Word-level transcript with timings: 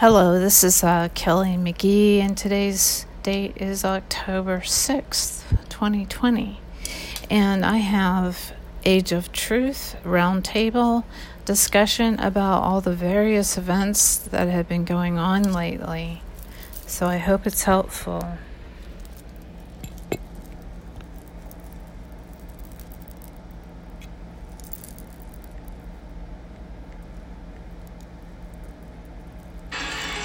Hello, 0.00 0.38
this 0.38 0.62
is 0.62 0.84
uh, 0.84 1.08
Kelly 1.16 1.56
McGee, 1.56 2.18
and 2.20 2.38
today's 2.38 3.04
date 3.24 3.56
is 3.56 3.84
October 3.84 4.60
6th, 4.60 5.42
2020. 5.68 6.60
And 7.28 7.66
I 7.66 7.78
have 7.78 8.52
Age 8.84 9.10
of 9.10 9.32
Truth 9.32 9.96
roundtable 10.04 11.02
discussion 11.44 12.16
about 12.20 12.62
all 12.62 12.80
the 12.80 12.94
various 12.94 13.58
events 13.58 14.18
that 14.18 14.46
have 14.46 14.68
been 14.68 14.84
going 14.84 15.18
on 15.18 15.52
lately. 15.52 16.22
So 16.86 17.08
I 17.08 17.16
hope 17.16 17.44
it's 17.44 17.64
helpful. 17.64 18.38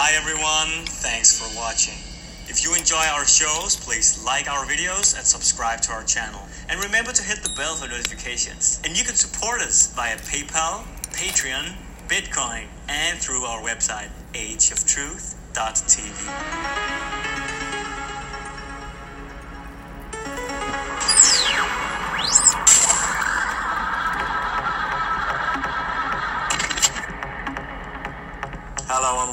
Hi 0.06 0.20
everyone, 0.20 0.86
thanks 0.86 1.32
for 1.40 1.48
watching. 1.58 1.96
If 2.52 2.66
you 2.66 2.76
enjoy 2.94 3.10
our 3.12 3.26
shows, 3.26 3.76
please 3.76 4.24
like 4.24 4.48
our 4.48 4.66
videos 4.66 5.18
and 5.18 5.26
subscribe 5.26 5.82
to 5.82 5.92
our 5.92 6.04
channel. 6.04 6.40
And 6.70 6.80
remember 6.84 7.12
to 7.12 7.24
hit 7.24 7.42
the 7.42 7.50
bell 7.58 7.76
for 7.76 7.88
notifications. 7.88 8.80
And 8.84 8.96
you 8.96 9.04
can 9.04 9.16
support 9.16 9.62
us 9.62 9.92
via 9.96 10.16
PayPal, 10.18 10.84
Patreon, 11.12 11.74
Bitcoin, 12.08 12.68
and 12.88 13.18
through 13.18 13.46
our 13.46 13.64
website, 13.64 14.10
ageoftruth.tv. 14.34 17.23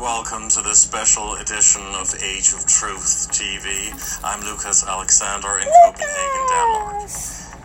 welcome 0.01 0.49
to 0.49 0.63
this 0.63 0.79
special 0.79 1.35
edition 1.35 1.83
of 1.95 2.15
Age 2.23 2.55
of 2.55 2.65
Truth 2.67 3.29
TV. 3.33 3.93
I'm 4.25 4.41
Lucas 4.41 4.83
Alexander 4.83 5.59
in 5.59 5.69
Copenhagen, 5.85 6.47
Denmark. 6.49 7.03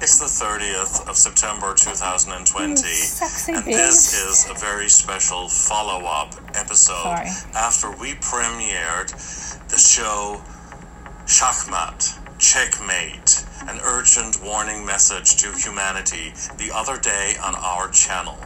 It's 0.02 0.20
the 0.20 0.26
30th 0.26 1.08
of 1.08 1.16
September 1.16 1.74
2020, 1.74 2.84
sexy 2.84 3.54
and 3.54 3.64
this 3.64 4.14
is 4.14 4.50
a 4.50 4.54
very 4.54 4.90
special 4.90 5.48
follow 5.48 6.06
up 6.06 6.36
episode 6.56 7.04
Sorry. 7.04 7.30
after 7.56 7.92
we 7.92 8.16
premiered 8.16 9.12
the 9.70 9.78
show 9.78 10.42
Shachmat, 11.26 12.20
Checkmate, 12.38 13.46
an 13.70 13.80
urgent 13.86 14.44
warning 14.44 14.86
message 14.86 15.38
to 15.38 15.54
humanity 15.54 16.34
the 16.58 16.70
other 16.74 17.00
day 17.00 17.36
on 17.42 17.56
our 17.56 17.90
channel 17.92 18.38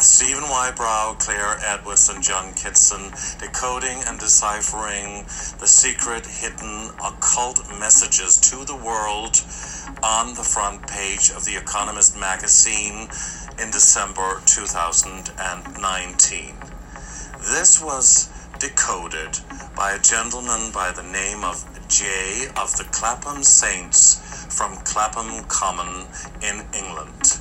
with 0.00 0.06
Stephen 0.06 0.44
Wybrow, 0.44 1.18
Claire 1.18 1.58
Edwards, 1.62 2.08
and 2.08 2.22
John 2.22 2.54
Kitson 2.54 3.12
decoding 3.38 4.02
and 4.06 4.18
deciphering 4.18 5.24
the 5.58 5.66
secret, 5.66 6.24
hidden, 6.24 6.88
occult 7.04 7.68
messages 7.78 8.38
to 8.48 8.64
the 8.64 8.76
world 8.76 9.36
on 10.02 10.34
the 10.36 10.42
front 10.42 10.86
page 10.86 11.28
of 11.28 11.44
The 11.44 11.58
Economist 11.58 12.18
magazine 12.18 13.10
in 13.60 13.70
December 13.70 14.40
2019. 14.46 16.54
This 17.52 17.82
was 17.82 18.30
decoded 18.58 19.38
by 19.76 19.92
a 19.92 20.00
gentleman 20.00 20.70
by 20.72 20.92
the 20.92 21.02
name 21.02 21.44
of 21.44 21.62
Jay 21.90 22.46
of 22.56 22.74
the 22.78 22.84
Clapham 22.84 23.42
Saints 23.42 24.46
from 24.48 24.78
Clapham 24.78 25.44
Common 25.44 26.06
in 26.40 26.64
England. 26.72 27.38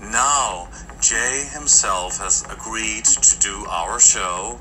Now, 0.00 0.70
Jay 1.00 1.48
himself 1.54 2.18
has 2.18 2.44
agreed 2.50 3.06
to 3.06 3.38
do 3.38 3.64
our 3.70 3.98
show 3.98 4.58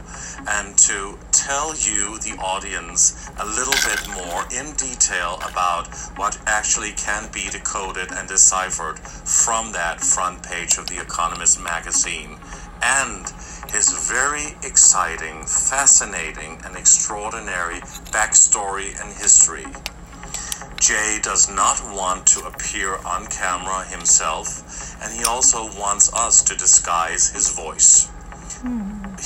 and 0.48 0.78
to 0.78 1.20
tell 1.34 1.76
you, 1.76 2.18
the 2.20 2.38
audience, 2.40 3.30
a 3.40 3.46
little 3.46 3.74
bit 3.84 4.08
more 4.08 4.46
in 4.56 4.74
detail 4.76 5.36
about 5.50 5.88
what 6.16 6.40
actually 6.46 6.94
can 6.94 7.30
be 7.34 7.50
decoded 7.50 8.10
and 8.14 8.30
deciphered 8.30 9.00
from 9.00 9.74
that 9.74 10.00
front 10.00 10.42
page 10.42 10.78
of 10.78 10.88
The 10.88 11.02
Economist 11.02 11.60
magazine 11.62 12.40
and 12.82 13.26
his 13.74 13.92
very 14.08 14.56
exciting, 14.64 15.44
fascinating, 15.46 16.62
and 16.64 16.78
extraordinary 16.78 17.82
backstory 18.16 18.98
and 19.02 19.12
history. 19.12 19.66
Jay 20.80 21.20
does 21.22 21.50
not 21.50 21.82
want 21.94 22.26
to 22.26 22.46
appear 22.46 22.96
on 23.06 23.28
camera 23.28 23.84
himself, 23.86 24.89
and 25.02 25.14
he 25.14 25.24
also 25.24 25.70
wants 25.80 26.12
us 26.14 26.42
to 26.44 26.56
disguise 26.56 27.30
his 27.30 27.52
voice. 27.56 28.10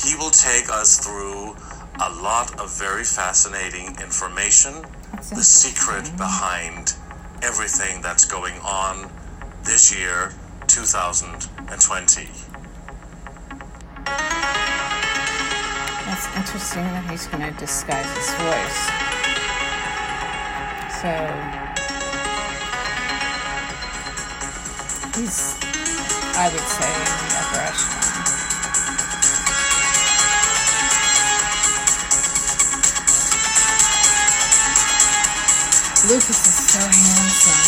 He 0.06 0.16
will 0.16 0.32
take 0.32 0.70
us 0.70 1.00
through 1.00 1.56
a 2.02 2.10
lot 2.22 2.60
of 2.60 2.78
very 2.78 3.04
fascinating 3.04 3.96
information, 4.02 4.74
the 5.14 5.44
secret 5.44 6.12
behind 6.18 6.96
everything 7.42 8.02
that's 8.02 8.26
going 8.26 8.56
on 8.62 9.10
this 9.64 9.94
year, 9.96 10.34
2020. 10.68 12.30
That's 16.06 16.28
interesting 16.36 16.84
that 16.84 17.10
he's 17.10 17.28
going 17.28 17.44
to 17.44 17.60
disguise 17.60 18.10
his 18.18 18.34
voice. 18.36 18.82
So 21.02 21.63
he's, 25.16 25.56
I 26.36 26.50
would 26.52 26.68
say, 26.68 26.90
in 26.90 27.06
the 27.22 27.36
upper 27.38 27.62
echelon. 27.62 28.04
Lucas 36.10 36.40
is 36.48 36.58
so 36.68 36.80
handsome. 36.80 37.64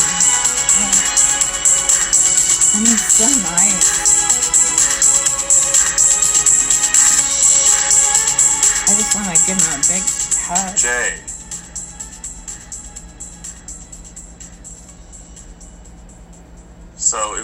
And 2.77 2.87
he's 2.87 3.05
so 3.05 3.27
nice. 3.43 3.89
I 8.87 8.93
just 8.97 9.15
want 9.15 9.27
to 9.27 9.37
give 9.45 9.57
him 9.57 9.71
a 9.71 9.83
big 9.87 10.03
hug. 10.43 10.75
Jay. 10.77 11.34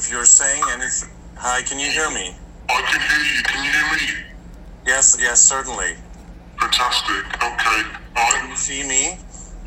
If 0.02 0.10
you're 0.12 0.26
saying 0.26 0.64
anything, 0.74 1.10
hi, 1.36 1.62
can 1.62 1.78
you 1.78 1.86
hear 1.92 2.10
me? 2.10 2.34
I 2.70 2.82
can 2.90 3.02
hear 3.02 3.24
you. 3.38 3.44
Can 3.44 3.64
you 3.64 3.70
hear 3.72 4.18
me? 4.18 4.26
Yes, 4.88 5.16
yes, 5.20 5.40
certainly. 5.42 5.94
Fantastic. 6.60 7.24
Okay. 7.38 7.82
I, 8.16 8.32
can 8.34 8.50
you 8.50 8.56
see 8.56 8.82
me? 8.82 9.18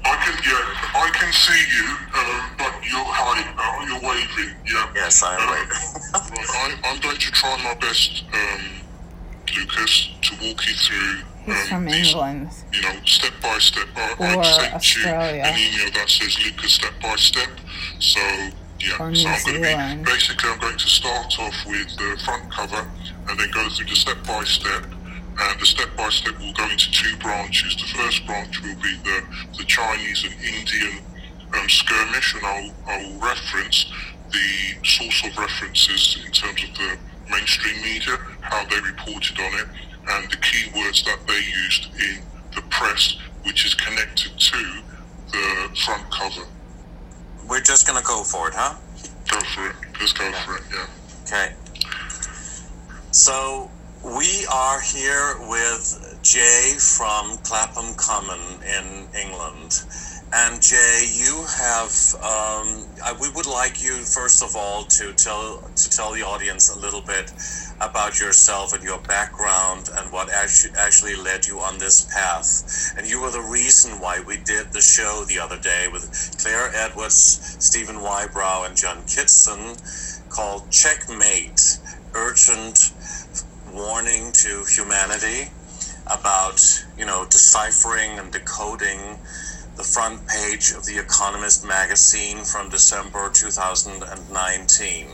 I 0.05 0.17
can 0.27 0.35
yeah, 0.45 1.01
I 1.01 1.09
can 1.15 1.33
see 1.33 1.63
you, 1.71 1.87
um, 2.19 2.51
but 2.59 2.75
you're 2.83 3.07
high. 3.07 3.47
Uh, 3.55 3.87
you're 3.87 4.03
waving. 4.11 4.55
Yeah. 4.67 4.91
Yes, 4.95 5.23
I 5.23 5.35
am 5.37 5.41
Um, 5.41 5.55
waving. 5.55 5.71
right. 6.13 6.83
I, 6.83 6.91
I'm 6.91 7.01
going 7.01 7.17
to 7.17 7.31
try 7.31 7.57
my 7.63 7.75
best, 7.75 8.25
um, 8.35 8.83
Lucas, 9.57 10.11
to 10.23 10.35
walk 10.43 10.67
you 10.67 10.75
through. 10.75 11.23
He's 11.47 11.63
um, 11.63 11.69
from 11.69 11.85
these, 11.87 12.09
England. 12.11 12.51
You 12.73 12.83
know, 12.83 12.95
step 13.05 13.33
by 13.41 13.59
step. 13.59 13.87
I, 13.97 14.17
Or 14.19 14.41
I've 14.41 14.47
sent 14.47 14.75
Australia. 14.75 15.37
you 15.37 15.43
an 15.43 15.59
email 15.59 15.91
that 15.95 16.11
says 16.11 16.37
Lucas 16.45 16.73
step 16.75 16.93
by 17.01 17.15
step. 17.17 17.49
So 18.01 18.21
yeah. 18.85 19.03
Or 19.03 19.15
so 19.15 19.29
I'm 19.29 19.45
going 19.45 19.63
to 19.63 20.05
be 20.05 20.11
basically 20.11 20.51
I'm 20.51 20.61
going 20.61 20.79
to 20.79 20.89
start 20.89 21.39
off 21.41 21.67
with 21.67 21.97
the 21.97 22.21
front 22.25 22.51
cover 22.53 22.91
and 23.29 23.41
then 23.41 23.51
go 23.51 23.69
through 23.71 23.87
the 23.87 23.97
step 23.97 24.19
by 24.27 24.45
step. 24.45 24.85
And 25.37 25.61
the 25.61 25.67
step 25.67 25.97
by 25.97 26.09
step 26.11 26.39
will 26.39 26.53
go 26.53 26.69
into 26.71 26.91
two 26.93 27.17
branches. 27.17 27.75
The 27.77 27.99
first 27.99 28.25
branch 28.27 28.63
will 28.63 28.77
be 28.77 28.95
the, 29.03 29.25
the 29.59 29.65
Chinese 29.65 30.25
and 30.25 30.35
Indian 30.45 31.03
um, 31.59 31.69
skirmish, 31.69 32.35
and 32.35 32.45
I'll, 32.45 32.71
I'll 32.87 33.19
reference 33.19 33.87
the 34.31 34.87
source 34.87 35.25
of 35.27 35.37
references 35.37 36.19
in 36.25 36.31
terms 36.31 36.63
of 36.63 36.75
the 36.77 36.99
mainstream 37.31 37.83
media, 37.83 38.17
how 38.43 38.65
they 38.67 38.81
reported 38.81 39.39
on 39.41 39.55
it, 39.59 39.67
and 40.09 40.31
the 40.31 40.37
keywords 40.37 41.05
that 41.05 41.19
they 41.27 41.41
used 41.65 41.87
in 41.95 42.23
the 42.55 42.63
press, 42.71 43.17
which 43.45 43.65
is 43.65 43.75
connected 43.75 44.39
to 44.39 44.83
the 45.33 45.69
front 45.85 46.09
cover. 46.13 46.47
We're 47.49 47.61
just 47.61 47.87
gonna 47.87 48.03
go 48.03 48.25
for 48.25 48.49
it, 48.49 48.55
huh? 48.55 48.75
Go 49.31 49.41
for 49.41 49.71
it. 49.71 49.77
Let's 50.01 50.13
go 50.13 50.31
for 50.33 50.57
it, 50.57 50.63
yeah. 50.73 50.87
Okay. 51.27 51.53
So 53.11 53.71
we 54.03 54.47
are 54.53 54.81
here 54.81 55.37
with 55.49 56.19
Jay 56.23 56.75
from 56.79 57.39
Clapham 57.39 57.95
Common 57.95 58.41
in 58.63 59.09
England. 59.19 59.85
And 60.37 60.61
Jay, 60.61 61.09
you 61.13 61.45
have. 61.47 61.93
Um, 62.17 62.85
I, 63.05 63.17
we 63.21 63.31
would 63.37 63.47
like 63.47 63.83
you 63.83 63.93
first 64.03 64.43
of 64.43 64.57
all 64.57 64.83
to 64.85 65.13
tell 65.13 65.63
to 65.77 65.91
tell 65.91 66.13
the 66.13 66.23
audience 66.23 66.75
a 66.75 66.79
little 66.79 67.01
bit 67.01 67.31
about 67.81 68.19
yourself 68.19 68.75
and 68.75 68.83
your 68.83 68.99
background 68.99 69.91
and 69.97 70.11
what 70.13 70.31
actually 70.31 70.73
actually 70.77 71.15
led 71.15 71.47
you 71.47 71.61
on 71.61 71.79
this 71.79 72.07
path. 72.13 72.95
And 72.99 73.09
you 73.09 73.21
were 73.23 73.31
the 73.31 73.43
reason 73.43 74.01
why 74.01 74.21
we 74.27 74.39
did 74.39 74.73
the 74.73 74.81
show 74.81 75.25
the 75.29 75.39
other 75.39 75.59
day 75.59 75.87
with 75.93 76.37
Claire 76.43 76.71
Edwards, 76.75 77.57
Stephen 77.61 77.97
Wybrow, 77.97 78.67
and 78.67 78.77
John 78.77 79.05
Kitson 79.07 79.77
called 80.31 80.69
Checkmate: 80.71 81.79
Urgent 82.15 82.93
Warning 83.73 84.33
to 84.33 84.65
Humanity. 84.69 85.51
about, 86.07 86.61
you 86.99 87.07
know, 87.07 87.25
deciphering 87.31 88.19
and 88.19 88.31
decoding 88.33 89.19
the 89.77 89.83
front 89.83 90.27
page 90.29 90.73
of 90.77 90.85
The 90.85 90.99
Economist 90.99 91.67
magazine 91.67 92.45
from 92.45 92.69
December 92.69 93.29
2019. 93.33 95.07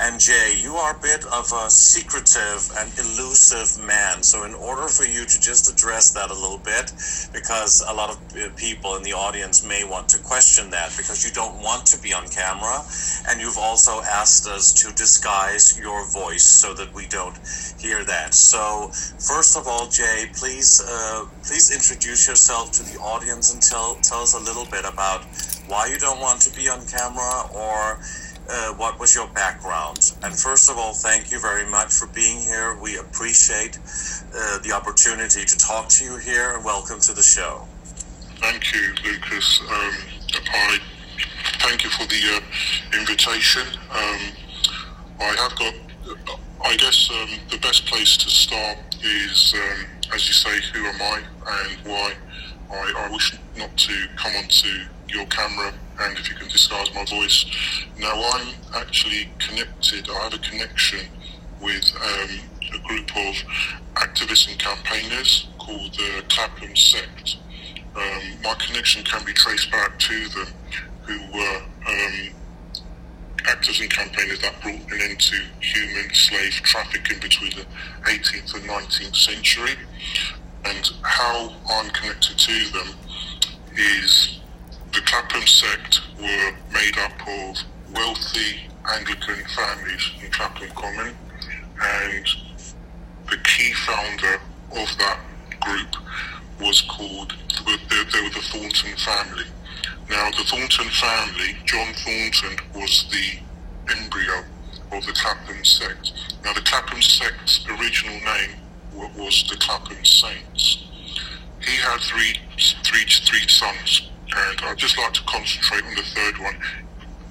And 0.00 0.18
Jay, 0.18 0.58
you 0.60 0.74
are 0.74 0.96
a 0.96 1.00
bit 1.00 1.24
of 1.26 1.52
a 1.52 1.70
secretive 1.70 2.68
and 2.78 2.90
elusive 2.98 3.78
man. 3.86 4.24
So, 4.24 4.42
in 4.42 4.52
order 4.52 4.88
for 4.88 5.04
you 5.04 5.24
to 5.24 5.40
just 5.40 5.72
address 5.72 6.10
that 6.14 6.30
a 6.30 6.34
little 6.34 6.58
bit, 6.58 6.90
because 7.32 7.80
a 7.88 7.94
lot 7.94 8.10
of 8.10 8.18
uh, 8.34 8.48
people 8.56 8.96
in 8.96 9.04
the 9.04 9.12
audience 9.12 9.64
may 9.64 9.84
want 9.84 10.08
to 10.08 10.18
question 10.18 10.68
that 10.70 10.92
because 10.96 11.24
you 11.24 11.30
don't 11.30 11.62
want 11.62 11.86
to 11.86 12.02
be 12.02 12.12
on 12.12 12.26
camera, 12.26 12.82
and 13.28 13.40
you've 13.40 13.56
also 13.56 14.02
asked 14.02 14.48
us 14.48 14.72
to 14.82 14.92
disguise 14.94 15.78
your 15.78 16.04
voice 16.10 16.44
so 16.44 16.74
that 16.74 16.92
we 16.92 17.06
don't 17.06 17.38
hear 17.78 18.02
that. 18.04 18.34
So, 18.34 18.90
first 19.22 19.56
of 19.56 19.68
all, 19.68 19.86
Jay, 19.86 20.26
please 20.34 20.82
uh, 20.84 21.24
please 21.44 21.70
introduce 21.70 22.26
yourself 22.26 22.72
to 22.72 22.82
the 22.82 22.98
audience 22.98 23.54
and 23.54 23.62
tell 23.62 23.94
tell 24.02 24.22
us 24.22 24.34
a 24.34 24.42
little 24.42 24.66
bit 24.66 24.84
about 24.84 25.22
why 25.68 25.86
you 25.86 25.98
don't 25.98 26.20
want 26.20 26.40
to 26.42 26.50
be 26.56 26.68
on 26.68 26.84
camera 26.84 27.48
or 27.54 28.00
uh, 28.48 28.74
what 28.74 28.98
was 28.98 29.14
your 29.14 29.26
background? 29.28 30.12
And 30.22 30.36
first 30.36 30.70
of 30.70 30.76
all, 30.76 30.92
thank 30.92 31.30
you 31.32 31.40
very 31.40 31.66
much 31.66 31.92
for 31.92 32.06
being 32.08 32.38
here. 32.38 32.76
We 32.80 32.98
appreciate 32.98 33.78
uh, 34.34 34.58
the 34.58 34.72
opportunity 34.72 35.44
to 35.44 35.58
talk 35.58 35.88
to 35.90 36.04
you 36.04 36.16
here, 36.18 36.54
and 36.54 36.64
welcome 36.64 37.00
to 37.00 37.12
the 37.12 37.22
show. 37.22 37.66
Thank 38.40 38.74
you, 38.74 38.94
Lucas. 39.04 39.60
Um, 39.62 39.94
I 40.52 40.78
thank 41.60 41.84
you 41.84 41.90
for 41.90 42.06
the 42.06 42.36
uh, 42.36 42.98
invitation. 42.98 43.66
Um, 43.90 44.20
I 45.20 45.34
have 45.38 45.56
got, 45.56 45.74
I 46.64 46.76
guess, 46.76 47.08
um, 47.10 47.40
the 47.50 47.58
best 47.58 47.86
place 47.86 48.16
to 48.18 48.28
start 48.28 48.78
is, 49.02 49.54
um, 49.54 49.86
as 50.14 50.26
you 50.26 50.34
say, 50.34 50.60
who 50.72 50.84
am 50.86 51.00
I 51.00 51.22
and 51.46 51.86
why 51.86 52.12
I, 52.70 53.06
I 53.06 53.10
wish 53.10 53.36
not 53.56 53.74
to 53.76 54.06
come 54.16 54.32
onto 54.36 54.68
your 55.08 55.24
camera 55.26 55.72
and 56.00 56.18
if 56.18 56.28
you 56.28 56.36
can 56.36 56.48
disguise 56.48 56.92
my 56.94 57.04
voice. 57.04 57.44
Now 57.98 58.14
I'm 58.32 58.54
actually 58.74 59.30
connected, 59.38 60.08
I 60.10 60.24
have 60.24 60.34
a 60.34 60.38
connection 60.38 61.06
with 61.60 61.92
um, 61.96 62.40
a 62.74 62.78
group 62.88 63.16
of 63.16 63.34
activists 63.94 64.48
and 64.50 64.58
campaigners 64.58 65.48
called 65.58 65.94
the 65.94 66.24
Clapham 66.28 66.74
Sect. 66.76 67.36
Um, 67.96 68.22
my 68.42 68.54
connection 68.54 69.04
can 69.04 69.24
be 69.24 69.32
traced 69.32 69.70
back 69.70 69.98
to 69.98 70.28
them, 70.28 70.48
who 71.02 71.18
were 71.32 71.62
um, 71.86 72.34
actors 73.46 73.80
and 73.80 73.90
campaigners 73.90 74.40
that 74.40 74.60
brought 74.60 74.74
an 74.74 75.00
end 75.00 75.20
to 75.20 75.36
human 75.60 76.12
slave 76.12 76.52
trafficking 76.64 77.20
between 77.20 77.50
the 77.50 77.64
18th 78.04 78.54
and 78.54 78.64
19th 78.64 79.16
century. 79.16 79.76
And 80.64 80.90
how 81.02 81.54
I'm 81.70 81.90
connected 81.90 82.38
to 82.38 82.72
them 82.72 82.96
is 83.76 84.40
the 84.94 85.00
Clapham 85.00 85.44
sect 85.44 86.00
were 86.20 86.52
made 86.72 86.96
up 86.98 87.12
of 87.26 87.56
wealthy 87.92 88.60
Anglican 88.94 89.44
families 89.56 90.12
in 90.22 90.30
Clapham 90.30 90.68
Common, 90.76 91.16
and 91.82 92.26
the 93.28 93.36
key 93.42 93.72
founder 93.72 94.34
of 94.70 94.88
that 94.98 95.18
group 95.60 95.96
was 96.60 96.80
called, 96.82 97.34
they 97.66 98.22
were 98.22 98.30
the 98.30 98.42
Thornton 98.52 98.96
family. 98.98 99.44
Now, 100.08 100.30
the 100.30 100.44
Thornton 100.44 100.88
family, 100.90 101.56
John 101.64 101.92
Thornton 101.94 102.56
was 102.76 103.06
the 103.10 103.96
embryo 103.96 104.44
of 104.92 105.04
the 105.06 105.12
Clapham 105.12 105.64
sect. 105.64 106.12
Now, 106.44 106.52
the 106.52 106.60
Clapham 106.60 107.02
sect's 107.02 107.66
original 107.68 108.14
name 108.14 108.50
was 109.16 109.44
the 109.50 109.56
Clapham 109.56 110.04
Saints. 110.04 110.84
He 111.60 111.76
had 111.78 111.98
three, 111.98 112.38
three, 112.84 113.04
three 113.24 113.48
sons 113.48 114.10
and 114.32 114.60
I'd 114.62 114.78
just 114.78 114.98
like 114.98 115.12
to 115.14 115.22
concentrate 115.24 115.84
on 115.84 115.94
the 115.94 116.02
third 116.02 116.38
one. 116.38 116.56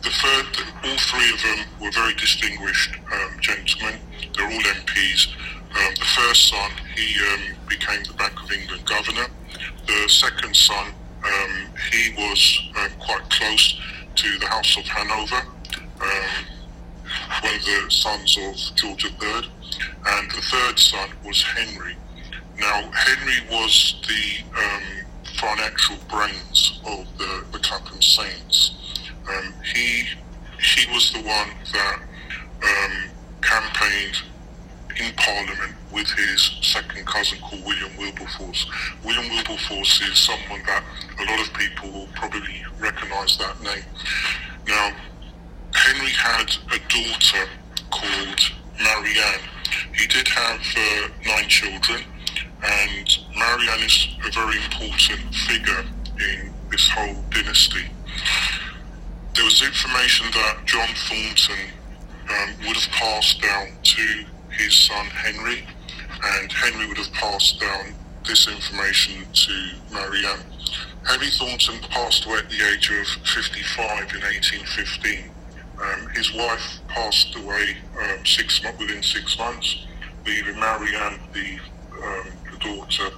The 0.02 0.10
third, 0.10 0.46
all 0.84 0.98
three 0.98 1.34
of 1.34 1.42
them 1.42 1.66
were 1.82 1.92
very 1.92 2.14
distinguished 2.16 2.96
um, 3.12 3.40
gentlemen. 3.40 4.00
They're 4.36 4.46
all 4.46 4.52
MPs. 4.52 5.28
Um, 5.72 5.94
the 5.96 6.06
first 6.06 6.50
son, 6.50 6.72
he 6.96 7.16
um, 7.34 7.56
became 7.68 8.04
the 8.04 8.14
Bank 8.14 8.42
of 8.44 8.52
England 8.52 8.86
governor. 8.86 9.28
The 9.88 10.10
second 10.10 10.56
son, 10.56 10.94
um, 11.24 11.68
he 11.92 12.14
was 12.18 12.70
um, 12.78 12.90
quite 13.00 13.30
close 13.30 13.80
to 14.16 14.40
the 14.40 14.46
House 14.48 14.78
of 14.78 14.86
Hanover, 14.86 15.48
um, 16.02 16.46
one 17.42 17.56
of 17.56 17.66
the 17.66 17.86
sons 17.90 18.38
of 18.38 18.76
George 18.76 19.06
III. 19.06 19.50
And 20.06 20.32
the 20.32 20.42
third 20.42 20.80
son 20.80 21.10
was 21.26 21.42
Henry. 21.42 21.96
Now, 22.60 22.92
Henry 22.92 23.48
was 23.50 23.96
the 24.08 24.44
financial 25.44 25.98
brains 26.10 26.80
of 26.86 27.06
the, 27.18 27.44
the 27.52 27.60
Clapham 27.60 28.02
Saints. 28.02 28.72
Um, 29.30 29.54
he 29.74 30.08
he 30.60 30.92
was 30.94 31.12
the 31.12 31.20
one 31.20 31.50
that 31.74 32.00
um, 32.64 33.10
campaigned 33.42 34.22
in 34.96 35.12
Parliament 35.16 35.76
with 35.92 36.08
his 36.12 36.60
second 36.62 37.06
cousin 37.06 37.40
called 37.40 37.64
William 37.66 37.92
Wilberforce. 37.98 38.66
William 39.04 39.28
Wilberforce 39.30 40.02
is 40.02 40.18
someone 40.18 40.62
that 40.66 40.84
a 41.20 41.24
lot 41.26 41.40
of 41.46 41.54
people 41.54 41.92
will 41.92 42.10
probably 42.16 42.64
recognise 42.80 43.38
that 43.38 43.60
name. 43.62 43.84
Now, 44.68 44.96
Henry 45.74 46.12
had 46.12 46.50
a 46.72 46.80
daughter 46.88 47.50
called 47.92 48.40
Marianne. 48.82 49.42
He 49.94 50.08
did 50.08 50.28
have 50.28 50.62
uh, 50.78 51.08
nine 51.26 51.50
children, 51.50 52.04
and 52.64 53.18
Marianne 53.36 53.84
is 53.84 54.08
a 54.26 54.32
very 54.32 54.58
important 54.64 55.36
figure 55.48 55.86
in 56.20 56.54
this 56.72 56.88
whole 56.90 57.16
dynasty. 57.30 57.86
There 59.36 59.44
was 59.44 59.62
information 59.62 60.28
that 60.32 60.66
John 60.66 60.88
Thornton 61.10 61.74
um, 62.30 62.50
would 62.66 62.78
have 62.78 62.92
passed 62.92 63.42
down 63.42 63.68
to 63.84 64.26
his 64.50 64.74
son 64.76 65.06
Henry, 65.08 65.68
and 66.24 66.52
Henry 66.52 66.88
would 66.88 66.98
have 66.98 67.12
passed 67.14 67.60
down 67.60 67.94
this 68.26 68.48
information 68.48 69.26
to 69.34 69.70
Marianne. 69.92 70.46
Henry 71.06 71.30
Thornton 71.32 71.80
passed 71.90 72.26
away 72.26 72.38
at 72.38 72.50
the 72.50 72.66
age 72.72 72.90
of 72.92 73.08
55 73.28 74.14
in 74.16 74.22
1815. 74.22 75.32
Um, 75.82 76.10
his 76.16 76.34
wife 76.34 76.80
passed 76.88 77.36
away 77.36 77.76
um, 78.02 78.26
six 78.26 78.62
within 78.80 79.04
six 79.04 79.38
months, 79.38 79.86
leaving 80.26 80.58
Marianne 80.58 81.20
the 81.34 81.60
um, 82.02 82.28
daughter, 82.64 83.10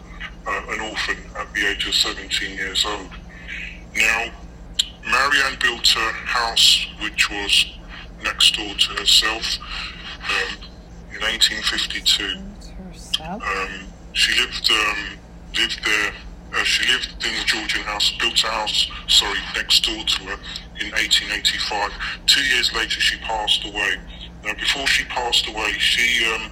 uh, 0.47 0.61
an 0.69 0.79
orphan 0.81 1.17
at 1.37 1.53
the 1.53 1.67
age 1.67 1.87
of 1.87 1.93
17 1.93 2.55
years 2.55 2.85
old. 2.85 3.09
Now, 3.95 4.31
Marianne 5.05 5.57
built 5.61 5.95
a 5.95 6.11
house 6.25 6.87
which 7.01 7.29
was 7.29 7.65
next 8.23 8.55
door 8.55 8.73
to 8.73 8.89
herself 8.99 9.45
um, 10.19 10.57
in 11.13 11.21
1852. 11.21 12.41
Um, 13.21 13.87
she 14.13 14.39
lived 14.39 14.69
um, 14.71 15.19
lived 15.55 15.79
there. 15.85 16.11
Uh, 16.55 16.63
she 16.63 16.91
lived 16.91 17.09
in 17.25 17.33
the 17.37 17.45
Georgian 17.45 17.81
house, 17.81 18.13
built 18.19 18.41
a 18.43 18.47
house, 18.47 18.89
sorry, 19.07 19.37
next 19.55 19.83
door 19.83 20.03
to 20.03 20.23
her 20.23 20.39
in 20.79 20.91
1885. 20.91 21.91
Two 22.27 22.41
years 22.41 22.71
later, 22.73 22.99
she 23.01 23.17
passed 23.19 23.65
away. 23.65 23.95
Now, 24.43 24.53
before 24.53 24.87
she 24.87 25.03
passed 25.05 25.47
away, 25.47 25.71
she 25.73 26.25
um, 26.33 26.51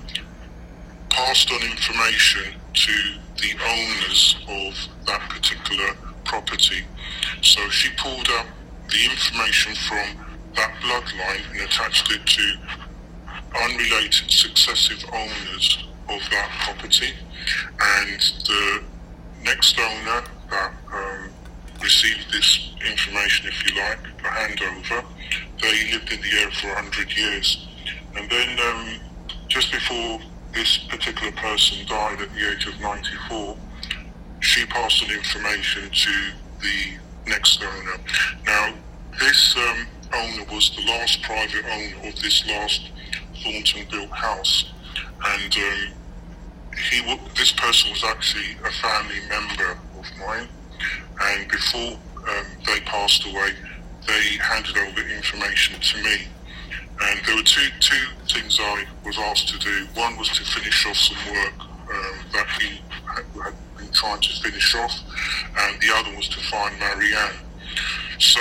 passed 1.14 1.52
on 1.52 1.62
information 1.62 2.56
to 2.74 2.92
the 3.38 3.54
owners 3.70 4.36
of 4.50 5.06
that 5.06 5.22
particular 5.30 5.94
property. 6.26 6.84
So 7.42 7.70
she 7.70 7.90
pulled 7.98 8.28
up 8.30 8.48
the 8.90 9.06
information 9.06 9.76
from 9.76 10.18
that 10.56 10.74
bloodline 10.82 11.52
and 11.52 11.62
attached 11.62 12.12
it 12.12 12.26
to 12.26 12.56
unrelated 13.62 14.32
successive 14.32 15.06
owners 15.14 15.86
of 16.10 16.20
that 16.32 16.50
property. 16.64 17.14
And 17.80 18.20
the 18.48 18.84
next 19.44 19.80
owner 19.80 20.24
that 20.50 20.74
um, 20.92 21.30
received 21.80 22.32
this 22.32 22.72
information, 22.90 23.50
if 23.50 23.70
you 23.70 23.80
like, 23.80 24.02
the 24.18 24.30
handover, 24.30 25.06
they 25.62 25.92
lived 25.92 26.12
in 26.12 26.22
the 26.22 26.38
area 26.40 26.52
for 26.52 26.68
100 26.70 27.16
years. 27.16 27.68
And 28.16 28.30
then 28.30 28.60
um, 28.60 29.00
just 29.48 29.72
before 29.72 30.20
this 30.54 30.78
particular 30.78 31.32
person 31.34 31.86
died 31.88 32.22
at 32.22 32.34
the 32.34 32.52
age 32.52 32.68
of 32.68 32.80
94, 32.80 33.58
she 34.40 34.66
passed 34.68 35.04
on 35.04 35.12
information 35.12 35.90
to 35.90 36.32
the 36.62 37.30
next 37.30 37.62
owner. 37.64 37.98
Now, 38.46 38.74
this 39.20 39.56
um, 39.58 39.88
owner 40.14 40.46
was 40.52 40.76
the 40.76 40.84
last 40.84 41.22
private 41.24 41.66
owner 41.66 42.08
of 42.08 42.22
this 42.22 42.46
last 42.48 42.90
Thornton 43.44 43.88
built 43.90 44.10
house, 44.12 44.72
and 45.26 45.56
um, 45.56 45.94
he 46.92 47.18
this 47.38 47.52
person 47.54 47.92
was 47.92 48.04
actually 48.04 48.58
a 48.66 48.72
family 48.72 49.20
member 49.30 49.78
of 50.00 50.06
mine, 50.20 50.48
and 51.22 51.50
before 51.50 51.98
um, 52.30 52.46
they 52.66 52.80
passed 52.82 53.26
away, 53.26 53.52
they 54.08 54.24
handed 54.42 54.78
over 54.78 55.02
information 55.10 55.80
to 55.80 56.04
me. 56.04 56.28
And 57.02 57.20
there 57.26 57.36
were 57.36 57.44
two 57.44 57.70
two 57.80 58.06
things 58.28 58.60
I 58.62 58.86
was 59.06 59.18
asked 59.18 59.50
to 59.50 59.60
do. 59.60 59.88
One 59.96 60.18
was 60.18 60.30
to 60.30 60.44
finish 60.44 60.86
off 60.86 60.98
some 60.98 61.34
work 61.34 61.60
um, 61.60 62.16
that 62.34 62.48
he 62.60 62.82
had, 63.06 63.26
had 63.44 63.54
been 63.78 63.92
trying 63.92 64.22
to 64.22 64.42
finish 64.42 64.76
off, 64.76 65.00
and 65.58 65.82
the 65.82 65.90
other 65.96 66.16
was 66.16 66.28
to 66.30 66.40
find 66.40 66.78
Marianne. 66.80 67.36
So 68.20 68.40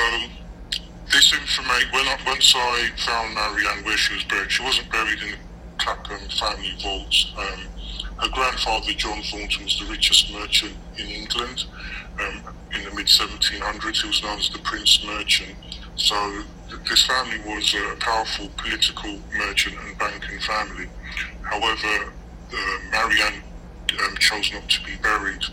this 1.10 1.32
information, 1.32 1.88
when 1.92 2.06
I, 2.06 2.16
once 2.26 2.54
I 2.56 2.90
found 2.96 3.34
Marianne 3.34 3.84
where 3.84 3.96
she 3.96 4.14
was 4.14 4.24
buried, 4.24 4.50
she 4.50 4.62
wasn't 4.62 4.90
buried 4.90 5.20
in 5.22 5.32
the 5.32 5.36
Clapham 5.78 6.28
family 6.30 6.74
vaults. 6.82 7.32
Um, 7.36 7.60
her 8.22 8.28
grandfather, 8.28 8.92
John 8.92 9.20
Thornton, 9.22 9.64
was 9.64 9.78
the 9.78 9.86
richest 9.86 10.32
merchant 10.32 10.74
in 10.96 11.06
England 11.08 11.64
um, 12.20 12.42
in 12.72 12.84
the 12.84 12.94
mid 12.94 13.06
1700s. 13.06 14.02
He 14.02 14.06
was 14.06 14.22
known 14.22 14.38
as 14.38 14.48
the 14.48 14.58
Prince 14.60 15.04
Merchant. 15.04 15.56
So 15.96 16.42
this 16.88 17.06
family 17.06 17.38
was 17.46 17.74
a 17.74 17.96
powerful 17.96 18.48
political 18.56 19.18
merchant 19.36 19.76
and 19.84 19.98
banking 19.98 20.38
family. 20.40 20.86
However, 21.42 22.12
uh, 22.52 22.78
Marianne 22.90 23.42
um, 24.04 24.16
chose 24.18 24.52
not 24.52 24.68
to 24.68 24.84
be 24.84 24.96
buried 25.02 25.44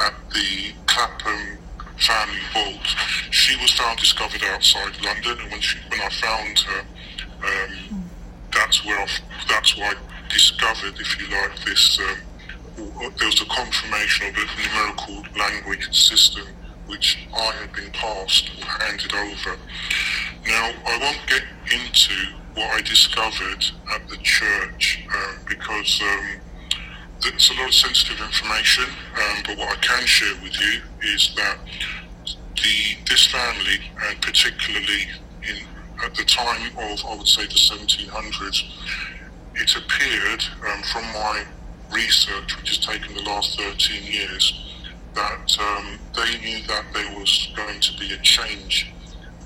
at 0.00 0.14
the 0.32 0.72
Clapham 0.86 1.58
family 1.98 2.40
vault. 2.52 2.86
She 3.30 3.56
was 3.56 3.72
found 3.72 3.98
discovered 3.98 4.42
outside 4.44 5.00
London, 5.04 5.38
and 5.40 5.50
when 5.50 5.60
she 5.60 5.78
when 5.88 6.00
I 6.00 6.08
found 6.08 6.58
her, 6.58 6.80
um, 7.44 8.04
that's 8.52 8.84
where 8.84 8.98
I, 8.98 9.06
that's 9.48 9.76
why 9.76 9.94
I 9.94 10.28
discovered, 10.32 10.98
if 10.98 11.20
you 11.20 11.26
like, 11.28 11.64
this. 11.64 11.98
Um, 12.00 12.18
there 13.18 13.26
was 13.26 13.40
a 13.40 13.46
confirmation 13.46 14.28
of 14.28 14.36
a 14.36 14.46
numerical 14.56 15.24
language 15.38 15.94
system 15.94 16.46
which 16.92 17.26
I 17.34 17.52
had 17.52 17.72
been 17.72 17.90
passed 17.92 18.50
or 18.60 18.66
handed 18.84 19.14
over. 19.14 19.56
Now, 20.46 20.70
I 20.86 20.98
won't 21.00 21.26
get 21.26 21.42
into 21.72 22.14
what 22.54 22.68
I 22.70 22.82
discovered 22.82 23.64
at 23.94 24.06
the 24.10 24.18
church 24.18 25.02
um, 25.08 25.38
because 25.48 26.02
um, 26.02 26.40
it's 27.24 27.50
a 27.50 27.54
lot 27.54 27.68
of 27.68 27.74
sensitive 27.74 28.20
information, 28.20 28.84
um, 28.84 29.42
but 29.46 29.56
what 29.56 29.72
I 29.72 29.80
can 29.80 30.04
share 30.04 30.34
with 30.42 30.52
you 30.60 30.82
is 31.14 31.34
that 31.36 31.58
the 32.26 33.00
this 33.08 33.26
family, 33.26 33.80
and 34.08 34.20
particularly 34.20 35.08
in 35.48 35.64
at 36.04 36.14
the 36.14 36.24
time 36.24 36.76
of 36.76 37.04
I 37.06 37.16
would 37.16 37.26
say 37.26 37.44
the 37.44 37.54
1700s, 37.54 38.64
it 39.54 39.76
appeared 39.76 40.44
um, 40.68 40.82
from 40.82 41.04
my 41.14 41.44
research, 41.90 42.58
which 42.58 42.68
has 42.68 42.78
taken 42.78 43.14
the 43.14 43.22
last 43.22 43.58
13 43.58 44.02
years, 44.04 44.71
that 45.14 45.58
um, 45.60 45.98
they 46.14 46.38
knew 46.38 46.62
that 46.66 46.84
there 46.92 47.18
was 47.18 47.52
going 47.56 47.80
to 47.80 47.98
be 47.98 48.12
a 48.12 48.18
change 48.18 48.92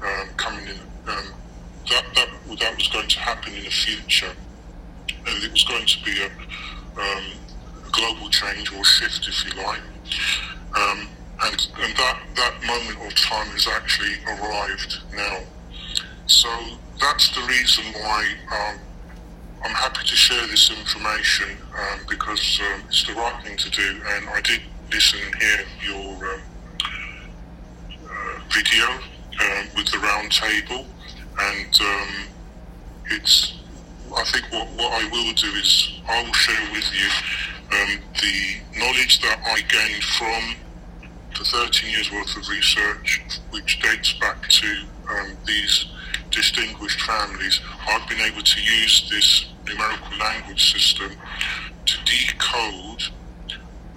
um, 0.03 0.29
coming 0.37 0.67
in. 0.67 0.81
Um, 1.09 1.33
that, 1.91 2.05
that 2.15 2.29
that 2.61 2.77
was 2.77 2.89
going 2.89 3.09
to 3.09 3.19
happen 3.21 3.55
in 3.55 3.65
the 3.65 3.71
future, 3.71 4.33
and 5.09 5.45
it 5.45 5.53
was 5.53 5.65
going 5.65 5.87
to 5.87 6.05
be 6.05 6.21
a, 6.23 6.27
um, 7.01 7.25
global 7.93 8.29
change 8.31 8.73
or 8.73 8.85
shift, 8.85 9.29
if 9.29 9.45
you 9.45 9.63
like. 9.63 9.81
Um, 10.75 11.09
and 11.43 11.67
and 11.79 11.97
that 11.97 12.21
that 12.35 12.55
moment 12.65 12.99
of 13.07 13.15
time 13.15 13.47
has 13.49 13.69
actually 13.69 14.15
arrived 14.27 14.99
now. 15.15 15.39
So 16.27 16.49
that's 17.01 17.35
the 17.35 17.43
reason 17.43 17.85
why 17.93 18.27
um, 18.51 18.79
I'm 19.65 19.75
happy 19.75 20.07
to 20.07 20.17
share 20.17 20.47
this 20.49 20.71
information 20.71 21.57
um, 21.79 22.01
because 22.09 22.61
um, 22.63 22.83
it's 22.89 23.07
the 23.07 23.15
right 23.15 23.43
thing 23.45 23.57
to 23.57 23.71
do. 23.71 24.01
And 24.09 24.29
I 24.31 24.41
did 24.41 24.61
listen 24.93 25.21
hear 25.41 25.65
your 25.83 26.35
um, 26.35 26.41
uh, 28.05 28.41
video 28.53 28.87
um, 28.87 29.69
with 29.77 29.91
the 29.91 29.99
round 29.99 30.33
table, 30.33 30.87
and 31.39 31.81
um, 31.81 32.09
it's. 33.07 33.55
I 34.17 34.25
think 34.25 34.45
what, 34.53 34.69
what 34.79 34.93
I 34.93 35.09
will 35.11 35.33
do 35.35 35.49
is 35.59 36.01
I 36.09 36.23
will 36.23 36.33
share 36.33 36.73
with 36.73 36.89
you 36.95 37.09
um, 37.77 37.99
the 38.15 38.79
knowledge 38.79 39.21
that 39.21 39.41
I 39.45 39.61
gained 39.63 40.05
from 40.05 40.55
the 41.37 41.45
13 41.45 41.91
years 41.91 42.11
worth 42.13 42.37
of 42.37 42.49
research, 42.49 43.21
which 43.51 43.81
dates 43.83 44.13
back 44.15 44.49
to 44.49 44.87
these 45.47 45.87
distinguished 46.31 47.01
families, 47.03 47.61
I've 47.89 48.07
been 48.09 48.21
able 48.21 48.43
to 48.43 48.61
use 48.61 49.09
this 49.11 49.47
numerical 49.67 50.19
language 50.19 50.73
system 50.73 51.17
to 51.87 51.97
decode 52.05 53.05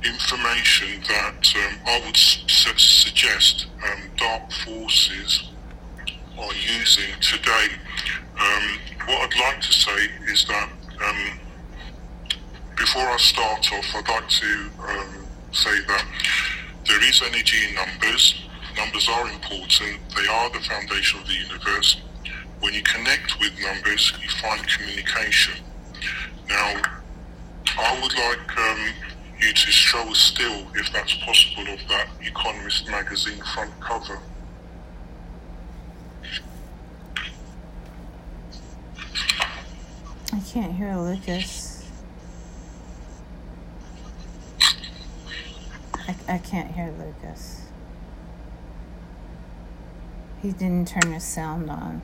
information 0.03 1.01
that 1.07 1.53
um, 1.55 1.79
I 1.85 2.01
would 2.05 2.15
su- 2.15 2.77
suggest 2.77 3.67
um, 3.83 4.03
dark 4.17 4.51
forces 4.65 5.49
are 6.37 6.53
using 6.53 7.11
today. 7.19 7.67
Um, 8.39 8.79
what 9.05 9.33
I'd 9.33 9.39
like 9.39 9.61
to 9.61 9.73
say 9.73 10.09
is 10.27 10.45
that 10.45 10.69
um, 11.05 11.39
before 12.77 13.03
I 13.03 13.17
start 13.17 13.73
off, 13.73 13.85
I'd 13.95 14.07
like 14.09 14.29
to 14.29 14.69
um, 14.87 15.27
say 15.51 15.79
that 15.87 16.05
there 16.87 17.03
is 17.03 17.21
energy 17.21 17.67
in 17.67 17.75
numbers. 17.75 18.45
Numbers 18.77 19.09
are 19.09 19.27
important. 19.29 19.99
They 20.15 20.27
are 20.27 20.49
the 20.49 20.59
foundation 20.59 21.19
of 21.19 21.27
the 21.27 21.33
universe. 21.33 22.01
When 22.61 22.73
you 22.73 22.83
connect 22.83 23.39
with 23.39 23.51
numbers, 23.59 24.13
you 24.21 24.29
find 24.29 24.65
communication. 24.67 25.61
Now, 26.47 26.81
I 27.77 27.99
would 28.01 28.13
like 28.13 28.47
you 29.39 29.53
to 29.53 29.71
show 29.71 30.09
a 30.09 30.15
still, 30.15 30.67
if 30.75 30.91
that's 30.91 31.13
possible, 31.15 31.67
of 31.73 31.79
that 31.89 32.07
Economist 32.21 32.87
magazine 32.89 33.41
front 33.53 33.71
cover. 33.79 34.19
I 40.31 40.39
can't 40.51 40.73
hear 40.73 40.95
Lucas. 40.95 41.85
I, 45.93 46.15
I 46.27 46.37
can't 46.39 46.71
hear 46.71 46.93
Lucas. 46.97 47.63
He 50.41 50.51
didn't 50.51 50.87
turn 50.87 51.11
his 51.13 51.23
sound 51.23 51.69
on. 51.69 52.01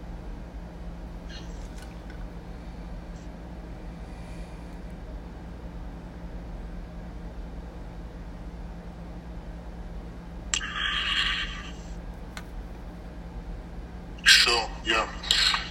Sure, 14.24 14.70
yeah. 14.84 15.08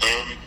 Um, 0.02 0.38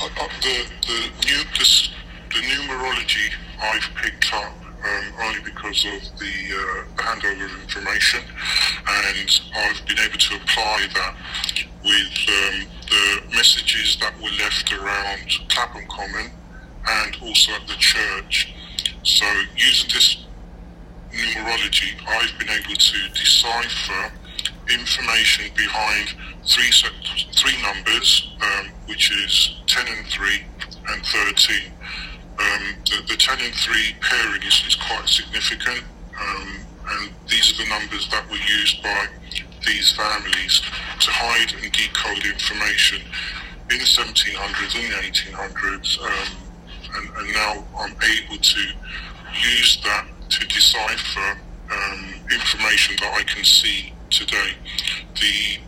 uh, 0.00 0.06
uh, 0.06 0.28
the, 0.42 0.66
the, 0.86 0.98
new, 1.26 1.44
the, 1.56 1.88
the 2.30 2.40
numerology 2.40 3.32
I've 3.60 3.88
picked 3.96 4.34
up 4.34 4.52
um, 4.84 5.12
only 5.22 5.40
because 5.40 5.84
of 5.86 6.18
the, 6.18 6.32
uh, 6.52 6.84
the 6.96 7.02
handover 7.02 7.44
of 7.44 7.62
information, 7.62 8.20
and 8.86 9.40
I've 9.56 9.86
been 9.86 9.98
able 9.98 10.18
to 10.18 10.36
apply 10.36 10.86
that 10.94 11.14
with 11.82 12.28
um, 12.28 12.66
the 12.88 13.36
messages 13.36 13.96
that 14.00 14.14
were 14.20 14.30
left 14.38 14.72
around 14.72 15.28
Clapham 15.48 15.86
Common 15.88 16.30
and 16.86 17.16
also 17.22 17.52
at 17.52 17.66
the 17.66 17.74
church. 17.74 18.54
So 19.02 19.26
using 19.56 19.90
this 19.92 20.24
numerology, 21.12 21.94
I've 22.06 22.38
been 22.38 22.50
able 22.50 22.74
to 22.76 23.08
decipher 23.14 24.12
information 24.70 25.46
behind 25.78 26.08
three 26.44 26.70
three 27.34 27.62
numbers, 27.62 28.30
um, 28.42 28.68
which 28.86 29.10
is 29.24 29.60
10 29.66 29.86
and 29.86 30.06
3 30.06 30.44
and 30.88 31.06
13. 31.06 31.72
Um, 32.38 32.62
the, 32.84 33.02
the, 33.08 33.16
10 33.16 33.38
and 33.40 33.54
3 33.54 33.96
pairing 34.00 34.42
is, 34.42 34.62
is 34.66 34.74
quite 34.74 35.08
significant, 35.08 35.84
um, 36.20 36.58
and 36.88 37.10
these 37.28 37.52
are 37.52 37.62
the 37.62 37.68
numbers 37.68 38.08
that 38.10 38.28
were 38.30 38.36
used 38.36 38.82
by 38.82 39.06
these 39.66 39.92
families 39.92 40.62
to 41.00 41.10
hide 41.10 41.52
and 41.62 41.72
decode 41.72 42.24
information 42.24 43.02
in 43.70 43.78
the 43.78 43.84
1700s 43.84 44.74
and 44.78 44.92
the 44.92 44.98
1800s, 45.10 46.00
um, 46.00 46.36
and, 46.94 47.16
and, 47.18 47.34
now 47.34 47.64
I'm 47.76 47.92
able 47.92 48.38
to 48.38 48.60
use 49.42 49.80
that 49.84 50.06
to 50.30 50.46
decipher 50.46 51.38
um, 51.70 52.14
information 52.32 52.96
that 53.00 53.14
I 53.14 53.22
can 53.24 53.44
see 53.44 53.92
today. 54.10 54.54
The 55.14 55.58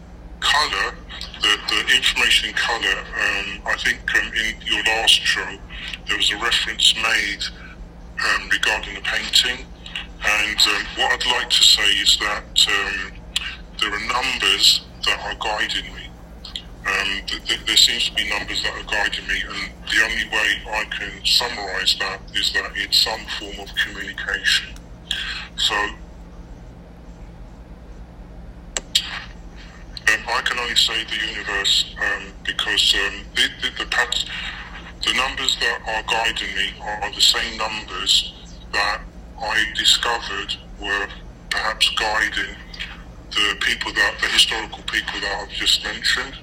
colour, 0.40 0.96
the, 1.42 1.56
the 1.68 1.96
information 1.96 2.50
in 2.50 2.54
colour, 2.54 2.98
um, 2.98 3.62
I 3.66 3.76
think 3.78 4.00
um, 4.14 4.32
in 4.32 4.54
your 4.66 4.82
last 4.84 5.12
show 5.12 5.58
there 6.06 6.16
was 6.16 6.30
a 6.30 6.36
reference 6.38 6.94
made 6.96 7.42
um, 8.24 8.48
regarding 8.48 8.94
the 8.94 9.00
painting. 9.02 9.66
And 10.22 10.58
um, 10.58 10.86
what 10.96 11.12
I'd 11.12 11.26
like 11.32 11.50
to 11.50 11.62
say 11.62 11.88
is 11.96 12.18
that 12.18 12.66
um, 12.68 13.12
there 13.80 13.92
are 13.92 14.06
numbers 14.06 14.82
that 15.06 15.18
are 15.24 15.34
guiding 15.40 15.94
me. 15.94 16.06
Um, 16.86 17.26
th- 17.26 17.44
th- 17.44 17.66
there 17.66 17.76
seems 17.76 18.08
to 18.08 18.14
be 18.14 18.28
numbers 18.28 18.62
that 18.62 18.72
are 18.74 18.84
guiding 18.84 19.26
me, 19.28 19.42
and 19.46 19.72
the 19.88 20.02
only 20.04 20.28
way 20.28 20.48
I 20.68 20.84
can 20.84 21.24
summarise 21.24 21.96
that 22.00 22.20
is 22.34 22.52
that 22.52 22.70
it's 22.74 22.98
some 22.98 23.20
form 23.38 23.60
of 23.60 23.74
communication. 23.76 24.74
So 25.56 25.74
Um, 30.10 30.24
I 30.26 30.40
can 30.42 30.58
only 30.58 30.74
say 30.74 31.04
the 31.04 31.26
universe 31.26 31.94
um, 32.02 32.32
because 32.44 32.94
um, 32.94 33.20
the, 33.36 33.48
the, 33.62 33.84
the, 33.84 34.24
the 35.06 35.14
numbers 35.14 35.56
that 35.60 35.78
are 35.86 36.02
guiding 36.02 36.54
me 36.56 36.72
are 36.82 37.12
the 37.14 37.20
same 37.20 37.56
numbers 37.56 38.34
that 38.72 39.02
I 39.40 39.64
discovered 39.76 40.56
were 40.80 41.06
perhaps 41.50 41.90
guiding 41.90 42.56
the 43.30 43.56
people 43.60 43.92
that, 43.92 44.16
the 44.20 44.26
historical 44.28 44.82
people 44.84 45.20
that 45.20 45.42
I've 45.42 45.54
just 45.54 45.84
mentioned. 45.84 46.34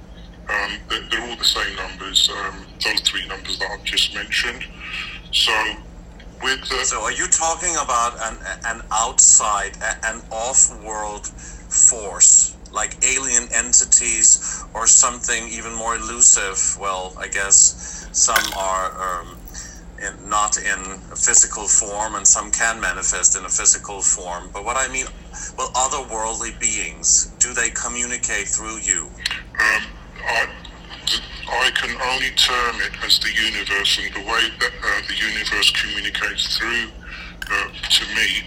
Um, 0.48 0.78
they're, 0.88 1.02
they're, 1.10 1.30
all 1.30 1.36
the 1.36 1.44
same 1.44 1.76
numbers, 1.76 2.30
um, 2.30 2.66
those 2.82 3.02
three 3.02 3.28
numbers 3.28 3.60
that 3.60 3.70
I've 3.70 3.84
just 3.84 4.16
mentioned. 4.16 4.64
So, 5.34 5.52
with 6.42 6.62
the. 6.70 6.86
So, 6.86 7.02
are 7.02 7.12
you 7.12 7.28
talking 7.28 7.76
about 7.76 8.16
an, 8.22 8.38
an 8.66 8.82
outside, 8.92 9.78
an 10.04 10.22
off 10.32 10.72
world 10.82 11.28
force? 11.28 12.57
Like 12.78 12.94
alien 13.04 13.46
entities 13.64 14.64
or 14.76 14.86
something 14.86 15.42
even 15.50 15.74
more 15.74 15.96
elusive? 15.96 16.58
Well, 16.80 17.06
I 17.18 17.28
guess 17.28 18.08
some 18.14 18.46
are 18.56 18.88
um, 19.06 19.28
in, 20.06 20.30
not 20.30 20.58
in 20.58 20.80
a 21.12 21.18
physical 21.18 21.68
form, 21.68 22.14
and 22.14 22.26
some 22.28 22.52
can 22.52 22.80
manifest 22.80 23.36
in 23.36 23.44
a 23.46 23.50
physical 23.50 24.02
form. 24.02 24.52
But 24.54 24.64
what 24.64 24.78
I 24.78 24.88
mean, 24.94 25.08
well, 25.58 25.72
otherworldly 25.74 26.60
beings, 26.60 27.34
do 27.40 27.50
they 27.54 27.70
communicate 27.72 28.48
through 28.48 28.78
you? 28.78 29.10
Um, 29.58 29.84
I, 30.22 30.46
I 31.50 31.72
can 31.72 31.94
only 32.12 32.32
term 32.38 32.76
it 32.86 32.94
as 33.04 33.18
the 33.26 33.34
universe, 33.50 34.00
and 34.04 34.14
the 34.14 34.26
way 34.32 34.44
that 34.62 34.74
uh, 34.86 35.02
the 35.10 35.16
universe 35.16 35.72
communicates 35.82 36.58
through 36.58 36.92
uh, 37.50 37.70
to 37.98 38.04
me 38.14 38.46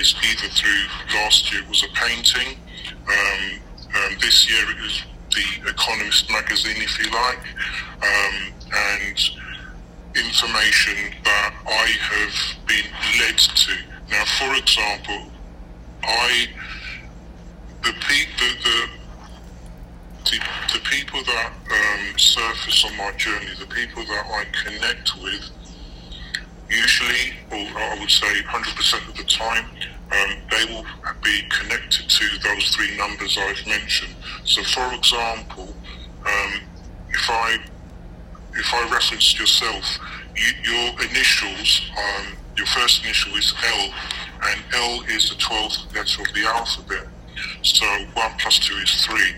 is 0.00 0.14
either 0.24 0.48
through 0.54 0.84
last 1.14 1.52
year 1.52 1.62
was 1.68 1.84
a 1.84 1.88
painting, 1.94 2.56
um, 3.08 3.60
um, 3.94 4.16
this 4.20 4.48
year 4.50 4.64
it 4.70 4.80
was 4.80 5.02
the 5.30 5.70
Economist 5.70 6.30
magazine, 6.30 6.76
if 6.78 6.98
you 6.98 7.10
like, 7.10 7.38
um, 8.02 8.52
and 8.72 9.30
information 10.14 11.14
that 11.24 11.54
I 11.66 11.86
have 12.10 12.66
been 12.66 12.86
led 13.20 13.38
to. 13.38 13.72
Now, 14.10 14.24
for 14.38 14.54
example, 14.56 15.30
I 16.02 16.48
the 17.82 17.92
people 17.92 18.48
the, 18.64 18.88
the 20.24 20.38
the 20.72 20.80
people 20.90 21.22
that 21.24 21.52
um, 21.70 22.18
surface 22.18 22.84
on 22.84 22.96
my 22.96 23.12
journey, 23.12 23.46
the 23.58 23.66
people 23.66 24.04
that 24.04 24.26
I 24.26 24.44
connect 24.64 25.16
with, 25.22 25.50
usually, 26.68 27.32
or 27.50 27.78
I 27.78 27.96
would 28.00 28.10
say 28.10 28.26
100% 28.42 29.08
of 29.08 29.16
the 29.16 29.24
time, 29.24 29.66
um, 30.12 30.36
they 30.50 30.64
will 30.72 30.84
be 31.22 31.42
connected 31.50 32.08
to 32.08 32.38
those 32.42 32.74
three 32.74 32.96
numbers 32.96 33.36
I've 33.38 33.66
mentioned. 33.66 34.14
So, 34.44 34.62
for 34.64 34.94
example, 34.94 35.74
um, 36.26 36.60
if 37.10 37.30
I 37.30 37.58
if 38.54 38.74
I 38.74 38.88
reference 38.90 39.38
yourself, 39.38 39.84
you, 40.34 40.72
your 40.72 40.90
initials, 41.02 41.90
um, 41.96 42.36
your 42.56 42.66
first 42.66 43.04
initial 43.04 43.36
is 43.36 43.54
L, 43.64 43.92
and 44.44 44.60
L 44.74 45.02
is 45.08 45.30
the 45.30 45.36
12th 45.36 45.94
letter 45.94 46.22
of 46.22 46.34
the 46.34 46.44
alphabet. 46.44 47.06
So 47.62 47.86
1 47.86 48.32
plus 48.38 48.58
2 48.58 48.74
is 48.76 49.06
3. 49.06 49.34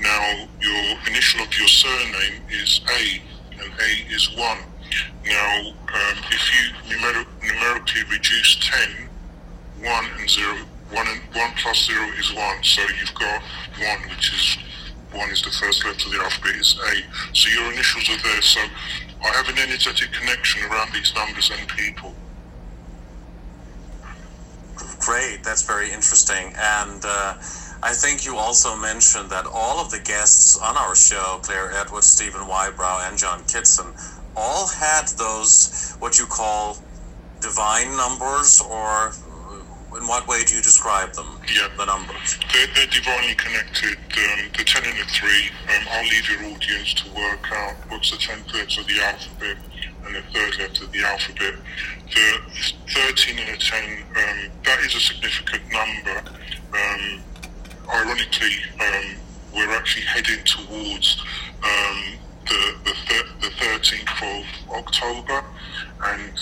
Now, 0.00 0.48
your 0.60 0.98
initial 1.06 1.42
of 1.42 1.58
your 1.58 1.68
surname 1.68 2.40
is 2.50 2.80
A, 2.88 3.20
and 3.62 3.72
A 3.72 4.14
is 4.14 4.34
1. 4.36 4.58
Now, 5.26 5.68
um, 5.68 6.16
if 6.30 6.42
you 6.54 6.96
numer- 6.96 7.26
numerically 7.42 8.04
reduce 8.10 8.56
10, 8.60 9.09
1 9.82 10.04
and 10.18 10.30
0, 10.30 10.56
1, 10.90 11.06
and, 11.06 11.20
1 11.34 11.50
plus 11.62 11.86
0 11.86 12.00
is 12.18 12.34
1, 12.34 12.64
so 12.64 12.82
you've 12.98 13.14
got 13.14 13.42
1, 13.78 14.10
which 14.10 14.32
is 14.32 14.58
one 15.12 15.30
is 15.30 15.42
the 15.42 15.50
first 15.50 15.84
letter 15.84 16.06
of 16.06 16.12
the 16.12 16.20
alphabet 16.22 16.54
is 16.56 16.78
A. 16.78 17.34
So 17.34 17.48
your 17.50 17.72
initials 17.72 18.08
are 18.10 18.22
there. 18.22 18.42
So 18.42 18.60
I 19.24 19.28
have 19.28 19.48
an 19.48 19.58
energetic 19.58 20.12
connection 20.12 20.62
around 20.70 20.92
these 20.92 21.12
numbers 21.14 21.50
and 21.50 21.68
people. 21.68 22.14
Great, 25.00 25.42
that's 25.42 25.62
very 25.62 25.86
interesting. 25.86 26.52
And 26.56 27.02
uh, 27.04 27.34
I 27.82 27.92
think 27.92 28.24
you 28.24 28.36
also 28.36 28.76
mentioned 28.76 29.30
that 29.30 29.46
all 29.46 29.80
of 29.80 29.90
the 29.90 29.98
guests 29.98 30.56
on 30.58 30.76
our 30.76 30.94
show, 30.94 31.40
Claire 31.42 31.72
Edwards, 31.72 32.06
Stephen 32.06 32.42
Whybrow, 32.42 33.08
and 33.08 33.18
John 33.18 33.42
Kitson, 33.44 33.92
all 34.36 34.68
had 34.68 35.08
those 35.18 35.96
what 35.98 36.18
you 36.18 36.26
call 36.26 36.78
divine 37.40 37.96
numbers 37.96 38.60
or 38.60 39.12
in 39.96 40.06
what 40.06 40.26
way 40.28 40.44
do 40.44 40.54
you 40.54 40.62
describe 40.62 41.12
them? 41.14 41.26
Yeah. 41.52 41.68
The 41.76 41.84
numbers. 41.86 42.38
They're, 42.52 42.66
they're 42.74 42.86
divinely 42.86 43.34
connected. 43.34 43.96
Um, 43.96 44.50
the 44.56 44.64
10 44.64 44.84
and 44.84 44.98
the 44.98 45.04
3, 45.04 45.28
um, 45.74 45.86
I'll 45.90 46.02
leave 46.04 46.28
your 46.30 46.52
audience 46.52 46.94
to 46.94 47.10
work 47.14 47.50
out 47.52 47.74
what's 47.88 48.10
the 48.10 48.16
10th 48.18 48.52
letter 48.52 48.80
of 48.80 48.86
the 48.86 49.00
alphabet 49.02 49.56
and 50.06 50.14
the 50.14 50.22
third 50.32 50.58
letter 50.58 50.84
of 50.84 50.92
the 50.92 51.02
alphabet. 51.04 51.54
The 52.14 52.38
13 52.88 53.38
and 53.38 53.54
the 53.54 53.58
10, 53.58 54.02
um, 54.16 54.50
that 54.64 54.80
is 54.80 54.94
a 54.94 55.00
significant 55.00 55.62
number. 55.72 56.22
Um, 56.74 57.22
ironically, 57.88 58.56
um, 58.80 59.16
we're 59.54 59.70
actually 59.70 60.06
heading 60.06 60.44
towards 60.44 61.22
um, 61.64 62.18
the, 62.46 62.74
the, 62.84 62.94
thir- 63.06 63.34
the 63.40 63.48
13th 63.48 64.40
of 64.40 64.70
October, 64.76 65.44
and 66.04 66.32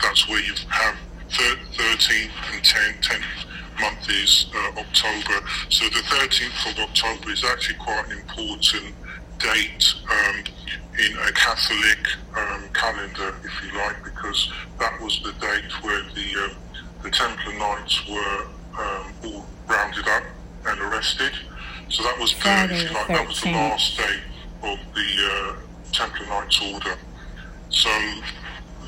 that's 0.00 0.28
where 0.28 0.40
you 0.40 0.54
have 0.68 0.96
13th 1.42 2.30
and 2.52 2.62
10th, 2.62 3.00
10th 3.02 3.80
month 3.80 4.08
is 4.08 4.46
uh, 4.54 4.80
October. 4.80 5.46
So 5.68 5.84
the 5.86 6.02
13th 6.06 6.72
of 6.72 6.78
October 6.90 7.32
is 7.32 7.44
actually 7.44 7.78
quite 7.78 8.06
an 8.06 8.18
important 8.18 8.94
date 9.38 9.94
um, 10.10 10.44
in 10.98 11.16
a 11.18 11.32
Catholic 11.32 11.98
um, 12.36 12.68
calendar, 12.72 13.34
if 13.44 13.52
you 13.64 13.76
like, 13.78 14.04
because 14.04 14.52
that 14.78 15.00
was 15.00 15.20
the 15.22 15.32
date 15.32 15.70
where 15.82 16.02
the 16.14 16.44
um, 16.44 16.56
the 17.02 17.10
Templar 17.10 17.52
Knights 17.58 18.08
were 18.08 18.46
um, 18.78 19.12
all 19.24 19.46
rounded 19.68 20.08
up 20.08 20.22
and 20.66 20.80
arrested. 20.80 21.32
So 21.90 22.02
that 22.02 22.18
was 22.18 22.32
the, 22.32 22.48
like, 22.94 23.08
that 23.08 23.28
was 23.28 23.40
the 23.42 23.50
last 23.50 23.98
day 23.98 24.20
of 24.62 24.78
the 24.94 25.28
uh, 25.30 25.56
Templar 25.92 26.26
Knights 26.26 26.62
Order. 26.62 26.96
So 27.68 27.90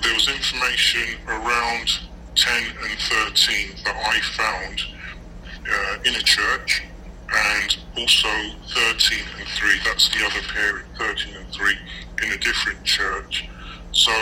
there 0.00 0.14
was 0.14 0.28
information 0.28 1.18
around 1.28 2.00
10 2.36 2.62
and 2.82 2.98
13 2.98 3.68
that 3.84 3.96
I 3.96 4.20
found 4.36 4.80
uh, 5.68 5.98
in 6.04 6.14
a 6.14 6.22
church, 6.22 6.82
and 7.32 7.76
also 7.96 8.28
13 8.68 9.18
and 9.38 9.48
3, 9.48 9.70
that's 9.84 10.08
the 10.10 10.24
other 10.24 10.46
period, 10.52 10.86
13 10.98 11.34
and 11.34 11.48
3, 11.48 11.74
in 12.22 12.32
a 12.32 12.38
different 12.38 12.84
church. 12.84 13.48
So 13.92 14.12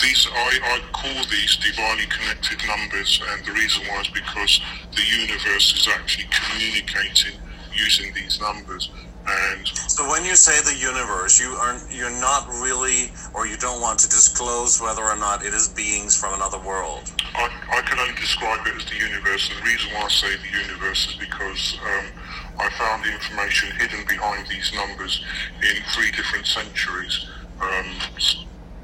these, 0.00 0.26
I, 0.32 0.58
I 0.64 0.80
call 0.92 1.24
these 1.30 1.56
divinely 1.56 2.06
connected 2.06 2.58
numbers, 2.66 3.20
and 3.30 3.44
the 3.44 3.52
reason 3.52 3.84
why 3.86 4.00
is 4.00 4.08
because 4.08 4.60
the 4.96 5.04
universe 5.04 5.74
is 5.76 5.88
actually 5.88 6.28
communicating 6.30 7.38
using 7.74 8.12
these 8.14 8.40
numbers. 8.40 8.90
And 9.26 9.66
so 9.68 10.08
when 10.10 10.24
you 10.24 10.34
say 10.34 10.58
the 10.62 10.76
universe, 10.76 11.40
you 11.40 11.50
are 11.54 11.78
you're 11.90 12.10
not 12.10 12.48
really, 12.48 13.12
or 13.34 13.46
you 13.46 13.56
don't 13.56 13.80
want 13.80 14.00
to 14.00 14.08
disclose 14.08 14.80
whether 14.80 15.02
or 15.02 15.16
not 15.16 15.44
it 15.44 15.54
is 15.54 15.68
beings 15.68 16.18
from 16.18 16.34
another 16.34 16.58
world. 16.58 17.12
I, 17.34 17.48
I 17.70 17.80
can 17.82 17.98
only 17.98 18.14
describe 18.14 18.66
it 18.66 18.74
as 18.74 18.84
the 18.86 18.96
universe, 19.32 19.50
and 19.50 19.58
the 19.58 19.70
reason 19.70 19.92
why 19.92 20.02
I 20.02 20.08
say 20.08 20.36
the 20.36 20.58
universe 20.58 21.08
is 21.08 21.14
because 21.14 21.78
um, 21.80 22.06
I 22.58 22.70
found 22.70 23.04
the 23.04 23.12
information 23.12 23.70
hidden 23.76 24.04
behind 24.06 24.46
these 24.48 24.72
numbers 24.74 25.24
in 25.62 25.82
three 25.94 26.10
different 26.12 26.46
centuries. 26.46 27.26
Um, 27.60 27.86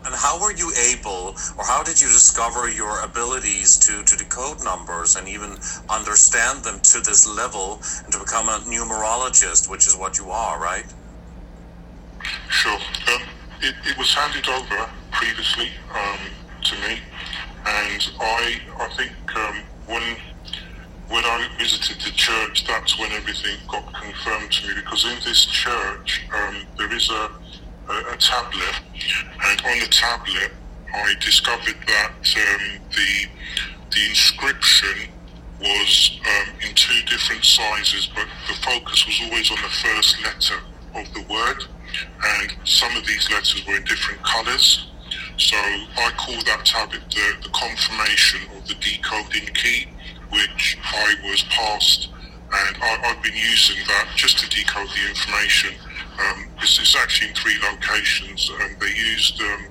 and 0.04 0.14
how 0.14 0.40
were 0.40 0.52
you 0.52 0.72
able, 0.90 1.36
or 1.58 1.64
how 1.64 1.82
did 1.82 2.00
you 2.00 2.06
discover 2.06 2.70
your 2.70 3.04
abilities 3.04 3.76
to, 3.78 4.02
to 4.04 4.16
decode 4.16 4.64
numbers 4.64 5.16
and 5.16 5.28
even 5.28 5.58
understand 5.90 6.64
them 6.64 6.80
to 6.80 7.00
this 7.00 7.26
level 7.26 7.82
and 8.04 8.12
to 8.12 8.18
become 8.18 8.48
a 8.48 8.58
numerologist, 8.64 9.68
which 9.68 9.86
is 9.86 9.96
what 9.96 10.18
you 10.18 10.30
are, 10.30 10.58
right? 10.58 10.86
Sure. 12.48 12.72
Um, 12.72 13.22
it, 13.60 13.74
it, 13.84 13.98
was 13.98 14.14
handed 14.14 14.48
over 14.48 14.88
previously 15.10 15.68
um, 15.92 16.18
to 16.62 16.74
me, 16.76 17.00
and 17.66 18.10
I 18.20 18.60
I 18.78 18.88
think 18.96 19.36
um, 19.36 19.62
when 19.86 20.16
when 21.08 21.24
I 21.24 21.48
visited 21.58 22.00
the 22.00 22.12
church, 22.12 22.66
that's 22.66 22.98
when 22.98 23.10
everything 23.12 23.56
got 23.68 23.92
confirmed 23.94 24.52
to 24.52 24.68
me 24.68 24.74
because 24.76 25.04
in 25.04 25.18
this 25.24 25.46
church 25.46 26.26
um, 26.34 26.66
there 26.76 26.92
is 26.92 27.10
a 27.10 27.30
a, 27.88 28.12
a 28.12 28.16
tablet, 28.16 28.76
and 29.46 29.60
on 29.62 29.78
the 29.80 29.88
tablet, 29.88 30.52
I 30.94 31.14
discovered 31.20 31.76
that 31.86 32.12
um, 32.12 32.80
the 32.90 33.28
the 33.90 34.06
inscription 34.08 35.08
was 35.60 36.20
um, 36.26 36.54
in 36.68 36.74
two 36.74 37.00
different 37.06 37.44
sizes, 37.44 38.08
but 38.14 38.26
the 38.46 38.54
focus 38.62 39.06
was 39.06 39.20
always 39.24 39.50
on 39.50 39.56
the 39.62 39.68
first 39.68 40.16
letter 40.22 40.60
of 40.94 41.14
the 41.14 41.22
word, 41.32 41.64
and 42.24 42.52
some 42.64 42.94
of 42.96 43.06
these 43.06 43.30
letters 43.30 43.64
were 43.66 43.76
in 43.76 43.84
different 43.84 44.22
colours. 44.22 44.88
So 45.38 45.56
I 45.56 46.12
call 46.16 46.34
that 46.34 46.64
tablet 46.64 47.02
the, 47.10 47.42
the 47.42 47.48
confirmation 47.50 48.40
of 48.56 48.68
the 48.68 48.74
decoding 48.74 49.54
key, 49.54 49.86
which 50.30 50.78
I 50.84 51.14
was 51.24 51.42
passed, 51.44 52.08
and 52.52 52.76
I, 52.82 52.98
I've 53.04 53.22
been 53.22 53.36
using 53.36 53.76
that 53.88 54.08
just 54.16 54.38
to 54.38 54.48
decode 54.48 54.88
the 54.88 55.08
information 55.08 55.74
um, 56.18 56.48
it's, 56.62 56.78
it's, 56.78 56.96
actually 56.96 57.28
in 57.28 57.34
three 57.34 57.56
locations, 57.70 58.50
and 58.60 58.80
they 58.80 58.88
used 58.88 59.40
um, 59.40 59.66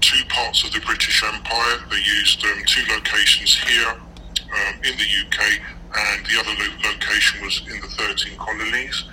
two 0.00 0.24
parts 0.28 0.62
of 0.64 0.72
the 0.72 0.80
British 0.80 1.22
Empire. 1.24 1.78
They 1.90 1.96
used 1.96 2.44
um, 2.44 2.62
two 2.64 2.82
locations 2.94 3.58
here 3.58 3.88
um, 3.88 4.74
in 4.84 4.96
the 4.96 5.08
UK, 5.26 5.60
and 5.96 6.26
the 6.26 6.38
other 6.38 6.54
lo- 6.62 6.90
location 6.92 7.44
was 7.44 7.60
in 7.68 7.80
the 7.80 7.88
13 7.88 8.38
colonies, 8.38 9.04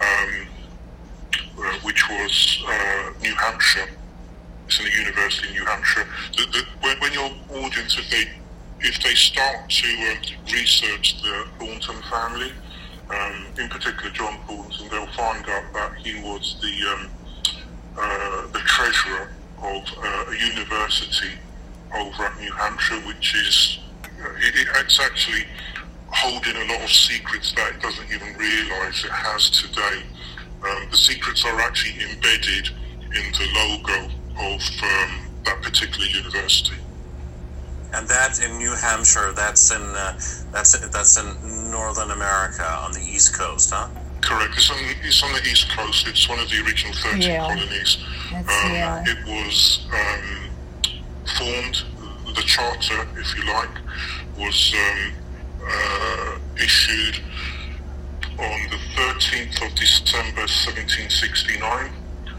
um, 0.00 0.46
uh, 1.58 1.78
which 1.82 2.08
was 2.10 2.62
uh, 2.68 3.12
New 3.22 3.34
Hampshire. 3.34 3.88
It's 4.66 4.78
in 4.78 4.84
the 4.84 4.92
University 4.92 5.48
of 5.48 5.54
New 5.54 5.64
Hampshire. 5.64 6.06
The, 6.36 6.46
the, 6.52 6.64
when, 6.82 7.00
when, 7.00 7.12
your 7.14 7.30
audience, 7.64 7.98
if 7.98 8.10
they 8.10 8.28
if 8.84 9.02
they 9.02 9.14
start 9.14 9.68
to 9.70 9.88
um, 9.88 10.18
research 10.52 11.22
the 11.22 11.46
Thornton 11.58 12.02
family, 12.02 12.52
um, 13.08 13.46
in 13.58 13.68
particular 13.68 14.10
John 14.12 14.38
Thornton, 14.46 14.88
they'll 14.90 15.06
find 15.12 15.44
out 15.48 15.72
that 15.72 15.94
he 15.96 16.20
was 16.22 16.60
the 16.60 16.92
um, 16.92 17.10
uh, 17.96 18.46
the 18.52 18.58
treasurer 18.58 19.30
of 19.62 19.82
uh, 19.98 20.24
a 20.28 20.36
university 20.36 21.32
over 21.94 22.24
at 22.24 22.38
New 22.38 22.52
Hampshire, 22.52 23.00
which 23.06 23.34
is 23.34 23.78
uh, 24.22 24.28
it, 24.36 24.68
it's 24.76 25.00
actually 25.00 25.44
holding 26.08 26.54
a 26.54 26.72
lot 26.72 26.82
of 26.82 26.90
secrets 26.90 27.52
that 27.54 27.74
it 27.74 27.80
doesn't 27.80 28.12
even 28.12 28.36
realise 28.36 29.04
it 29.04 29.10
has 29.10 29.48
today. 29.50 30.02
Um, 30.62 30.88
the 30.90 30.96
secrets 30.96 31.44
are 31.44 31.58
actually 31.60 32.04
embedded 32.04 32.68
in 33.00 33.32
the 33.32 33.48
logo 33.54 34.10
of 34.36 34.60
um, 34.82 35.26
that 35.44 35.58
particular 35.62 36.06
university. 36.06 36.76
And 37.94 38.08
that 38.08 38.42
in 38.42 38.58
New 38.58 38.74
Hampshire, 38.74 39.32
that's 39.32 39.70
in 39.70 39.82
uh, 39.82 40.18
that's 40.50 40.78
that's 40.88 41.16
in 41.16 41.70
Northern 41.70 42.10
America 42.10 42.66
on 42.66 42.92
the 42.92 43.00
East 43.00 43.38
Coast, 43.38 43.70
huh? 43.72 43.88
Correct. 44.20 44.54
It's 44.56 44.70
on, 44.70 44.78
it's 45.02 45.22
on 45.22 45.32
the 45.32 45.42
East 45.42 45.70
Coast. 45.70 46.08
It's 46.08 46.28
one 46.28 46.38
of 46.38 46.48
the 46.48 46.64
original 46.64 46.94
13 46.94 47.22
yeah. 47.22 47.46
colonies. 47.46 47.98
Um, 48.32 48.44
yeah. 48.72 49.04
It 49.06 49.18
was 49.26 49.86
um, 49.92 50.50
formed, 51.36 51.84
the 52.34 52.42
charter, 52.42 53.06
if 53.16 53.36
you 53.36 53.44
like, 53.52 53.70
was 54.38 54.74
um, 54.74 55.12
uh, 55.62 56.38
issued 56.56 57.20
on 58.38 58.70
the 58.70 58.80
13th 58.96 59.66
of 59.66 59.74
December 59.76 60.48
1769. 60.48 61.92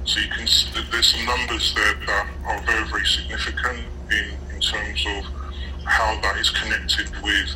So 0.06 0.20
you 0.20 0.28
can 0.28 0.48
there's 0.92 1.08
some 1.08 1.26
numbers 1.26 1.74
there 1.76 1.94
that 2.08 2.28
are 2.46 2.62
very, 2.64 2.88
very 2.90 3.06
significant 3.06 3.86
in, 4.12 4.56
in 4.56 4.62
terms 4.62 5.06
of 5.08 5.35
how 5.86 6.20
that 6.22 6.38
is 6.38 6.50
connected 6.50 7.10
with 7.24 7.56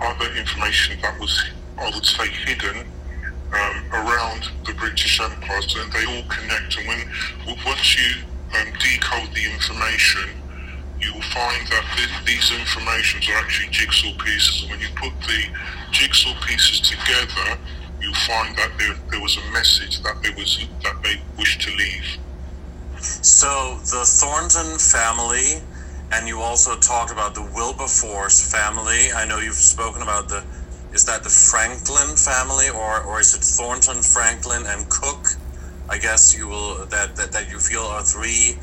other 0.00 0.34
information 0.36 1.00
that 1.02 1.18
was, 1.20 1.44
I 1.78 1.90
would 1.94 2.04
say, 2.04 2.28
hidden 2.28 2.86
um, 3.52 3.84
around 3.92 4.48
the 4.66 4.74
British 4.74 5.20
Empire, 5.20 5.60
and 5.78 5.92
they 5.92 6.04
all 6.06 6.24
connect. 6.28 6.76
And 6.78 6.88
when 6.88 7.56
once 7.64 7.96
you 7.96 8.22
um, 8.58 8.72
decode 8.80 9.34
the 9.34 9.44
information, 9.52 10.30
you'll 11.00 11.22
find 11.30 11.66
that 11.68 11.84
th- 11.96 12.24
these 12.26 12.50
informations 12.50 13.28
are 13.28 13.36
actually 13.36 13.70
jigsaw 13.70 14.12
pieces. 14.24 14.62
And 14.62 14.70
when 14.72 14.80
you 14.80 14.88
put 14.96 15.12
the 15.26 15.44
jigsaw 15.92 16.34
pieces 16.46 16.80
together, 16.80 17.58
you'll 18.00 18.14
find 18.26 18.56
that 18.56 18.70
there, 18.78 18.94
there 19.10 19.20
was 19.20 19.36
a 19.36 19.52
message 19.52 20.02
that 20.02 20.22
there 20.22 20.34
was 20.36 20.66
that 20.82 21.02
they 21.02 21.20
wished 21.38 21.60
to 21.62 21.70
leave. 21.76 22.18
So 22.98 23.78
the 23.84 24.04
Thornton 24.04 24.78
family, 24.78 25.62
and 26.14 26.28
you 26.28 26.40
also 26.40 26.76
talked 26.76 27.10
about 27.10 27.34
the 27.34 27.42
Wilberforce 27.42 28.38
family. 28.52 29.10
I 29.12 29.26
know 29.26 29.38
you've 29.38 29.54
spoken 29.54 30.02
about 30.02 30.28
the 30.28 30.44
is 30.92 31.04
that 31.06 31.24
the 31.24 31.30
Franklin 31.30 32.16
family, 32.16 32.70
or 32.70 33.02
or 33.02 33.20
is 33.20 33.34
it 33.34 33.42
Thornton, 33.42 34.00
Franklin, 34.02 34.62
and 34.66 34.88
Cook? 34.88 35.26
I 35.90 35.98
guess 35.98 36.36
you 36.36 36.46
will 36.48 36.86
that 36.86 37.16
that, 37.16 37.32
that 37.32 37.50
you 37.50 37.58
feel 37.58 37.82
are 37.82 38.02
three 38.02 38.56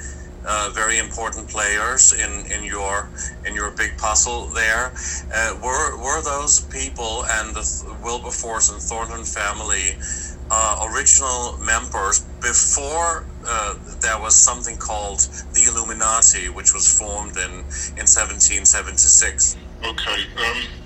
uh, 0.46 0.72
very 0.74 0.98
important 0.98 1.50
players 1.50 2.14
in, 2.14 2.52
in 2.52 2.64
your 2.64 3.10
in 3.46 3.54
your 3.54 3.72
big 3.72 3.98
puzzle 3.98 4.48
there. 4.48 4.94
Uh, 5.34 5.60
were 5.62 5.98
were 5.98 6.22
those 6.24 6.62
people 6.62 7.26
and 7.30 7.54
the 7.54 7.66
Wilberforce 8.02 8.72
and 8.72 8.82
Thornton 8.82 9.26
family 9.26 9.98
uh, 10.52 10.88
original 10.92 11.58
members 11.58 12.20
before 12.42 13.26
uh, 13.48 13.76
there 14.02 14.20
was 14.20 14.36
something 14.36 14.78
called 14.78 15.22
the 15.54 15.64
Illuminati, 15.68 16.50
which 16.50 16.74
was 16.74 17.00
formed 17.00 17.38
in 17.38 17.64
in 17.96 18.06
1776? 18.06 19.58
Okay. 19.84 20.26
Um 20.38 20.82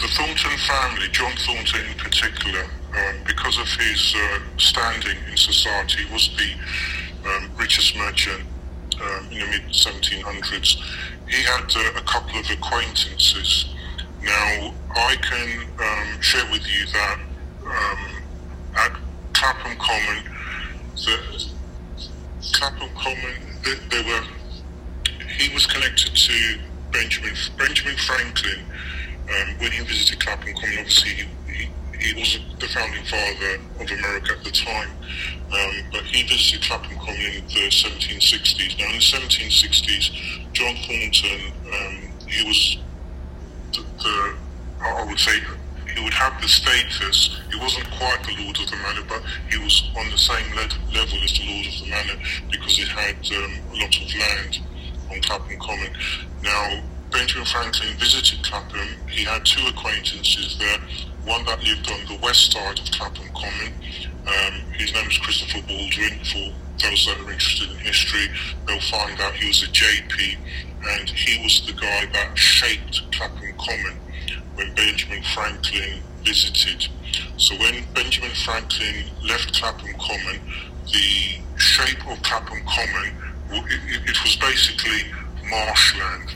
the 0.00 0.08
Thornton 0.08 0.56
family, 0.56 1.08
John 1.08 1.32
Thornton 1.44 1.84
in 1.84 1.98
particular, 1.98 2.64
um, 2.96 3.16
because 3.26 3.58
of 3.58 3.68
his 3.68 4.14
uh, 4.16 4.38
standing 4.56 5.16
in 5.30 5.36
society, 5.36 6.06
was 6.10 6.30
the 6.38 7.28
um, 7.28 7.50
richest 7.58 7.94
merchant 7.96 8.42
um, 8.98 9.28
in 9.30 9.40
the 9.40 9.46
mid 9.46 9.62
1700s. 9.68 10.80
He 11.28 11.42
had 11.42 11.70
uh, 11.76 11.98
a 11.98 12.02
couple 12.04 12.40
of 12.40 12.48
acquaintances. 12.50 13.74
Now, 14.22 14.74
I 14.96 15.16
can 15.16 15.68
um, 15.78 16.20
share 16.22 16.50
with 16.50 16.66
you 16.66 16.86
that 16.86 17.20
Clapham 19.32 19.76
Common, 19.78 20.24
the, 20.94 21.50
Clapham 22.52 22.90
Common, 22.96 23.34
they, 23.64 23.74
they 23.90 24.02
were. 24.02 24.24
He 25.38 25.52
was 25.54 25.66
connected 25.66 26.14
to 26.14 26.58
Benjamin 26.92 27.34
Benjamin 27.56 27.96
Franklin 27.96 28.64
um, 29.30 29.54
when 29.58 29.70
he 29.70 29.82
visited 29.84 30.20
Clapham 30.20 30.54
Common, 30.54 30.78
obviously 30.78 31.28
he, 31.46 31.68
he, 31.98 32.18
wasn't 32.18 32.58
the 32.58 32.66
founding 32.66 33.04
father 33.04 33.60
of 33.78 33.90
America 33.90 34.32
at 34.36 34.44
the 34.44 34.50
time, 34.50 34.90
um, 35.52 35.72
but 35.92 36.02
he 36.02 36.22
visited 36.26 36.62
Clapham 36.62 36.98
Common 36.98 37.20
in 37.20 37.46
the 37.46 37.70
1760s. 37.70 38.78
Now, 38.78 38.86
in 38.86 38.92
the 38.92 38.98
1760s, 38.98 40.52
John 40.52 40.74
Thornton, 40.82 41.52
um, 41.72 42.12
he 42.26 42.44
was 42.44 42.78
the, 43.72 43.82
the, 44.02 44.34
I 44.82 45.04
would 45.04 45.18
say, 45.18 45.38
he 46.00 46.04
would 46.04 46.14
have 46.14 46.40
the 46.40 46.48
status. 46.48 47.36
He 47.52 47.60
wasn't 47.60 47.90
quite 47.90 48.24
the 48.24 48.42
Lord 48.42 48.58
of 48.58 48.70
the 48.70 48.76
Manor, 48.76 49.04
but 49.06 49.22
he 49.50 49.58
was 49.58 49.90
on 49.98 50.08
the 50.08 50.16
same 50.16 50.48
le- 50.56 50.96
level 50.96 51.20
as 51.22 51.32
the 51.36 51.44
Lord 51.44 51.66
of 51.66 51.76
the 51.76 51.90
Manor 51.90 52.16
because 52.50 52.76
he 52.76 52.86
had 52.88 53.20
um, 53.36 53.52
a 53.68 53.76
lot 53.76 53.92
of 53.92 54.08
land 54.16 54.58
on 55.12 55.20
Clapham 55.20 55.58
Common. 55.60 55.92
Now, 56.42 56.82
Benjamin 57.10 57.44
Franklin 57.44 57.92
visited 57.98 58.42
Clapham, 58.42 58.96
he 59.10 59.24
had 59.24 59.44
two 59.44 59.60
acquaintances 59.66 60.56
there. 60.58 60.78
One 61.26 61.44
that 61.44 61.62
lived 61.62 61.90
on 61.90 62.00
the 62.06 62.18
west 62.22 62.50
side 62.50 62.78
of 62.78 62.90
Clapham 62.92 63.28
Common. 63.34 63.74
Um, 64.24 64.54
his 64.72 64.94
name 64.94 65.04
was 65.04 65.18
Christopher 65.18 65.60
Baldwin. 65.68 66.24
For 66.24 66.48
those 66.80 67.04
that 67.06 67.20
are 67.20 67.30
interested 67.30 67.70
in 67.70 67.76
history, 67.76 68.26
they'll 68.66 68.80
find 68.80 69.20
out 69.20 69.34
he 69.34 69.48
was 69.48 69.62
a 69.64 69.66
JP, 69.66 70.36
and 70.96 71.10
he 71.10 71.42
was 71.42 71.66
the 71.66 71.74
guy 71.74 72.06
that 72.14 72.38
shaped 72.38 73.02
Clapham 73.12 73.52
Common 73.58 74.00
when 74.60 74.74
Benjamin 74.74 75.22
Franklin 75.34 76.02
visited. 76.22 76.86
So 77.38 77.56
when 77.56 77.82
Benjamin 77.94 78.30
Franklin 78.44 79.06
left 79.26 79.54
Clapham 79.54 79.94
Common, 79.98 80.40
the 80.84 81.40
shape 81.56 82.06
of 82.06 82.22
Clapham 82.22 82.60
Common, 82.68 83.14
it, 83.50 84.02
it 84.06 84.22
was 84.22 84.36
basically 84.36 85.10
marshland 85.48 86.34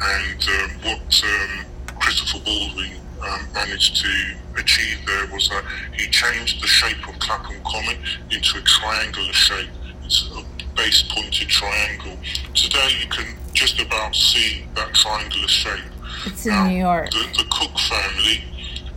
and 0.00 0.48
um, 0.48 0.70
what 0.84 1.22
um, 1.24 1.66
Christopher 2.00 2.42
Baldwin 2.44 2.92
um, 3.22 3.46
managed 3.52 3.96
to 4.02 4.34
achieve 4.58 4.98
there 5.06 5.26
was 5.32 5.48
that 5.50 5.64
he 5.94 6.08
changed 6.08 6.62
the 6.62 6.66
shape 6.66 7.06
of 7.06 7.18
Clapham 7.18 7.56
Common 7.64 7.96
into 8.30 8.58
a 8.58 8.62
triangular 8.62 9.32
shape. 9.34 9.68
It's 10.02 10.30
a 10.34 10.42
base 10.74 11.02
pointed 11.02 11.48
triangle. 11.48 12.16
Today 12.54 12.88
you 13.00 13.08
can 13.08 13.36
just 13.52 13.80
about 13.80 14.14
see 14.16 14.64
that 14.74 14.94
triangular 14.94 15.48
shape. 15.48 15.82
It's 16.26 16.46
in 16.46 16.52
now, 16.52 16.68
New 16.68 16.78
York. 16.78 17.10
The, 17.10 17.28
the 17.36 17.46
Cook 17.50 17.78
family. 17.78 18.44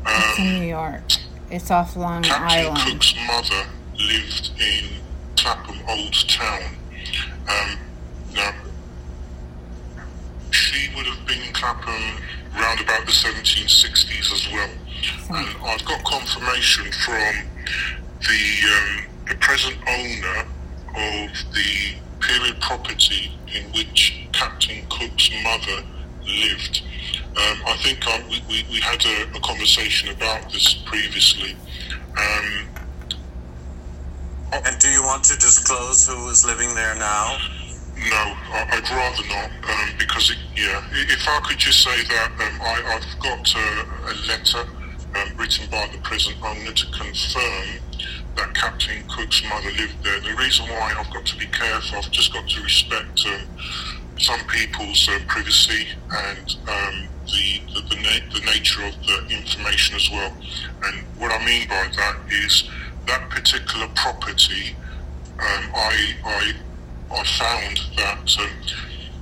it's 0.06 0.40
in 0.40 0.48
um, 0.48 0.60
New 0.62 0.68
York. 0.68 1.04
It's 1.52 1.72
off 1.72 1.96
Long 1.96 2.24
Captain 2.24 2.68
Island. 2.68 2.78
Cook's 2.78 3.16
mother 3.28 3.70
lived 3.98 4.52
in 4.60 4.86
Clapham 5.36 5.80
Old 5.88 6.14
Town. 6.28 6.76
Um, 7.48 7.78
now, 8.34 8.54
she 10.52 10.90
would 10.96 11.06
have 11.06 11.26
been 11.26 11.42
in 11.42 11.54
Clapham 11.54 12.22
around 12.56 12.82
about 12.82 13.06
the 13.06 13.12
1760s 13.12 14.32
as 14.32 14.48
well. 14.52 14.70
And 15.30 15.48
I've 15.64 15.86
got 15.86 16.04
confirmation 16.04 16.92
from 16.92 17.48
the, 18.22 18.42
um, 18.76 19.06
the 19.28 19.36
present 19.36 19.78
owner 19.88 20.46
of 20.96 21.54
the 21.54 21.96
period 22.20 22.60
property 22.62 23.32
in 23.56 23.64
which 23.72 24.28
Captain 24.34 24.86
Cook's 24.90 25.30
mother 25.44 25.84
lived. 26.30 26.82
Um, 27.30 27.62
I 27.66 27.78
think 27.78 28.08
I, 28.08 28.22
we, 28.30 28.66
we, 28.72 28.80
had 28.80 29.04
a, 29.06 29.38
a, 29.38 29.40
conversation 29.40 30.10
about 30.10 30.52
this 30.52 30.74
previously. 30.86 31.56
Um, 32.18 32.68
and 34.52 34.80
do 34.80 34.90
you 34.90 35.04
want 35.04 35.24
to 35.26 35.36
disclose 35.36 36.08
who 36.08 36.30
is 36.30 36.44
living 36.46 36.74
there 36.76 36.96
now? 36.96 37.38
No, 37.96 38.36
I'd 38.52 38.90
rather 38.90 39.28
not, 39.28 39.52
um, 39.70 39.96
because, 40.00 40.32
it, 40.32 40.38
yeah, 40.56 40.82
if 40.92 41.28
I 41.28 41.40
could 41.42 41.58
just 41.58 41.84
say 41.84 42.04
that 42.04 42.32
um, 42.32 42.62
I, 42.62 42.82
have 42.98 43.20
got 43.20 43.56
a, 43.56 43.86
a 44.10 44.16
letter 44.28 44.70
um, 45.16 45.38
written 45.38 45.70
by 45.70 45.88
the 45.92 46.00
present 46.00 46.38
owner 46.44 46.72
to 46.72 46.86
confirm 46.88 47.80
that 48.36 48.54
Captain 48.54 49.04
Cook's 49.08 49.44
mother 49.44 49.72
lived 49.72 50.04
there. 50.04 50.20
The 50.22 50.36
reason 50.36 50.68
why 50.68 50.96
I've 50.98 51.12
got 51.14 51.26
to 51.26 51.38
be 51.38 51.48
careful, 51.48 51.98
I've 51.98 52.12
just 52.12 52.34
got 52.34 52.48
to 52.48 52.62
respect 52.64 53.26
um, 53.26 53.42
some 54.20 54.40
people's 54.48 55.08
uh, 55.10 55.20
privacy 55.28 55.88
and 56.12 56.56
um, 56.68 57.08
the 57.26 57.62
the, 57.74 57.82
the, 57.90 57.96
na- 57.96 58.34
the, 58.34 58.46
nature 58.46 58.84
of 58.84 58.94
the 59.06 59.28
information 59.30 59.96
as 59.96 60.10
well. 60.12 60.34
And 60.84 61.02
what 61.18 61.32
I 61.32 61.44
mean 61.46 61.68
by 61.68 61.88
that 61.96 62.18
is 62.30 62.70
that 63.08 63.30
particular 63.30 63.88
property, 63.96 64.76
um, 65.40 65.72
I, 65.74 66.16
I 66.26 66.54
I 67.12 67.24
found 67.24 67.80
that 67.98 68.38
um, 68.40 68.50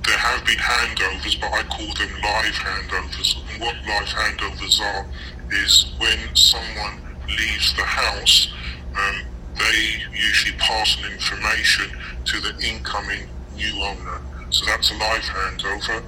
there 0.04 0.18
have 0.18 0.44
been 0.44 0.58
handovers, 0.58 1.40
but 1.40 1.52
I 1.52 1.62
call 1.64 1.86
them 1.94 2.12
live 2.22 2.54
handovers. 2.54 3.36
And 3.52 3.60
what 3.60 3.74
live 3.86 4.08
handovers 4.08 4.80
are 4.80 5.06
is 5.52 5.92
when 5.98 6.34
someone 6.34 7.00
leaves 7.28 7.74
the 7.76 7.84
house, 7.84 8.52
um, 8.96 9.22
they 9.56 10.02
usually 10.12 10.56
pass 10.58 10.98
on 10.98 11.12
information 11.12 11.90
to 12.26 12.40
the 12.40 12.58
incoming 12.66 13.28
new 13.56 13.82
owner. 13.82 14.20
So 14.50 14.64
that's 14.66 14.90
a 14.90 14.94
live 14.94 15.22
handover. 15.22 16.02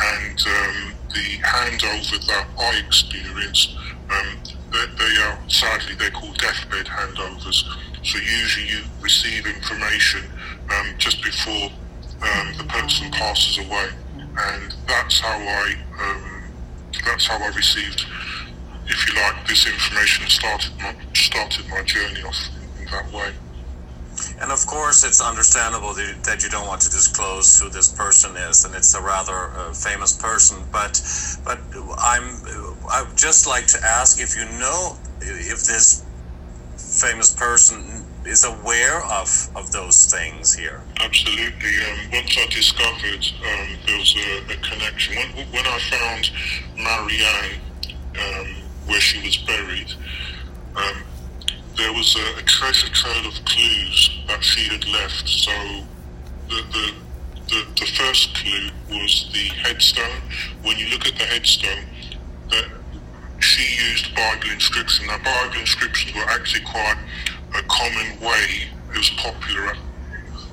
And 0.00 0.38
um, 0.46 0.92
the 1.08 1.38
handover 1.42 2.26
that 2.26 2.46
I 2.58 2.82
experienced, 2.86 3.76
um, 4.10 4.38
they, 4.70 4.86
they, 4.98 5.22
are 5.22 5.38
sadly 5.48 5.94
they're 5.94 6.10
called 6.10 6.36
deathbed 6.38 6.86
handovers. 6.86 7.64
So 8.04 8.18
usually 8.18 8.68
you 8.68 8.82
receive 9.00 9.46
information 9.46 10.24
um, 10.70 10.94
just 10.98 11.22
before 11.22 11.70
um, 12.22 12.54
the 12.58 12.64
person 12.64 13.10
passes 13.10 13.58
away, 13.58 13.88
and 14.18 14.74
that's 14.86 15.20
how 15.20 15.38
I 15.38 15.74
um, 16.00 16.42
that's 17.04 17.26
how 17.26 17.38
I 17.38 17.48
received, 17.54 18.06
if 18.86 19.08
you 19.08 19.14
like, 19.20 19.46
this 19.46 19.66
information 19.66 20.26
started 20.28 20.72
my 20.78 20.94
started 21.14 21.68
my 21.68 21.82
journey 21.82 22.22
off 22.22 22.36
in, 22.76 22.84
in 22.84 22.90
that 22.90 23.12
way. 23.12 23.32
And 24.40 24.52
of 24.52 24.66
course, 24.66 25.04
it's 25.04 25.20
understandable 25.20 25.94
that 25.94 26.42
you 26.42 26.48
don't 26.48 26.66
want 26.66 26.80
to 26.82 26.90
disclose 26.90 27.60
who 27.60 27.68
this 27.68 27.88
person 27.88 28.36
is, 28.36 28.64
and 28.64 28.74
it's 28.74 28.94
a 28.94 29.02
rather 29.02 29.50
uh, 29.50 29.72
famous 29.72 30.12
person. 30.12 30.58
But, 30.72 31.00
but 31.44 31.58
I'm, 31.98 32.24
I 32.90 33.04
would 33.06 33.16
just 33.16 33.46
like 33.46 33.66
to 33.68 33.78
ask 33.84 34.20
if 34.20 34.36
you 34.36 34.44
know 34.58 34.96
if 35.20 35.64
this 35.64 36.04
famous 36.76 37.34
person 37.34 38.04
is 38.24 38.44
aware 38.44 39.02
of, 39.04 39.50
of 39.56 39.72
those 39.72 40.06
things 40.12 40.54
here. 40.54 40.82
Absolutely. 41.00 41.68
Um, 41.82 42.10
once 42.12 42.36
I 42.38 42.46
discovered 42.46 43.26
um, 43.42 43.68
there 43.86 43.98
was 43.98 44.16
a, 44.16 44.52
a 44.52 44.56
connection, 44.56 45.16
when, 45.16 45.46
when, 45.52 45.66
I 45.66 45.78
found 45.90 46.30
Marianne 46.76 47.60
um, 48.20 48.54
where 48.86 49.00
she 49.00 49.20
was 49.24 49.36
buried, 49.38 49.92
um, 50.76 51.02
there 51.78 51.92
was 51.92 52.16
a, 52.16 52.40
a, 52.40 52.42
treasure 52.42 52.88
trail 52.88 53.26
of 53.26 53.34
clues 53.44 54.10
that 54.26 54.42
she 54.42 54.68
had 54.68 54.84
left. 54.88 55.28
So 55.28 55.52
the, 56.48 56.62
the, 56.72 56.94
the, 57.46 57.80
the 57.80 57.86
first 57.86 58.34
clue 58.34 58.68
was 58.90 59.30
the 59.32 59.46
headstone. 59.62 60.22
When 60.62 60.76
you 60.76 60.88
look 60.90 61.06
at 61.06 61.14
the 61.14 61.24
headstone, 61.24 61.86
that 62.50 62.68
she 63.38 63.62
used 63.90 64.12
Bible 64.14 64.50
inscription. 64.50 65.06
Now, 65.06 65.18
Bible 65.18 65.60
inscriptions 65.60 66.14
were 66.14 66.28
actually 66.28 66.64
quite 66.64 66.98
a 67.54 67.62
common 67.62 68.20
way. 68.20 68.66
It 68.90 68.98
was 68.98 69.10
popular. 69.10 69.76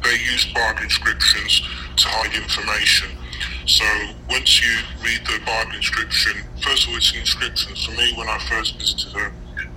They 0.04 0.18
used 0.32 0.54
Bible 0.54 0.84
inscriptions 0.84 1.62
to 1.98 2.08
hide 2.08 2.36
information. 2.36 3.18
So 3.66 3.86
once 4.30 4.62
you 4.62 4.78
read 5.02 5.22
the 5.26 5.44
Bible 5.44 5.76
inscription, 5.76 6.44
first 6.62 6.84
of 6.84 6.92
all, 6.92 6.98
it's 6.98 7.12
an 7.14 7.20
inscription. 7.22 7.76
For 7.76 7.92
me, 7.98 8.14
when 8.16 8.30
I 8.30 8.38
first 8.48 8.78
visited 8.78 9.14
her, 9.14 9.34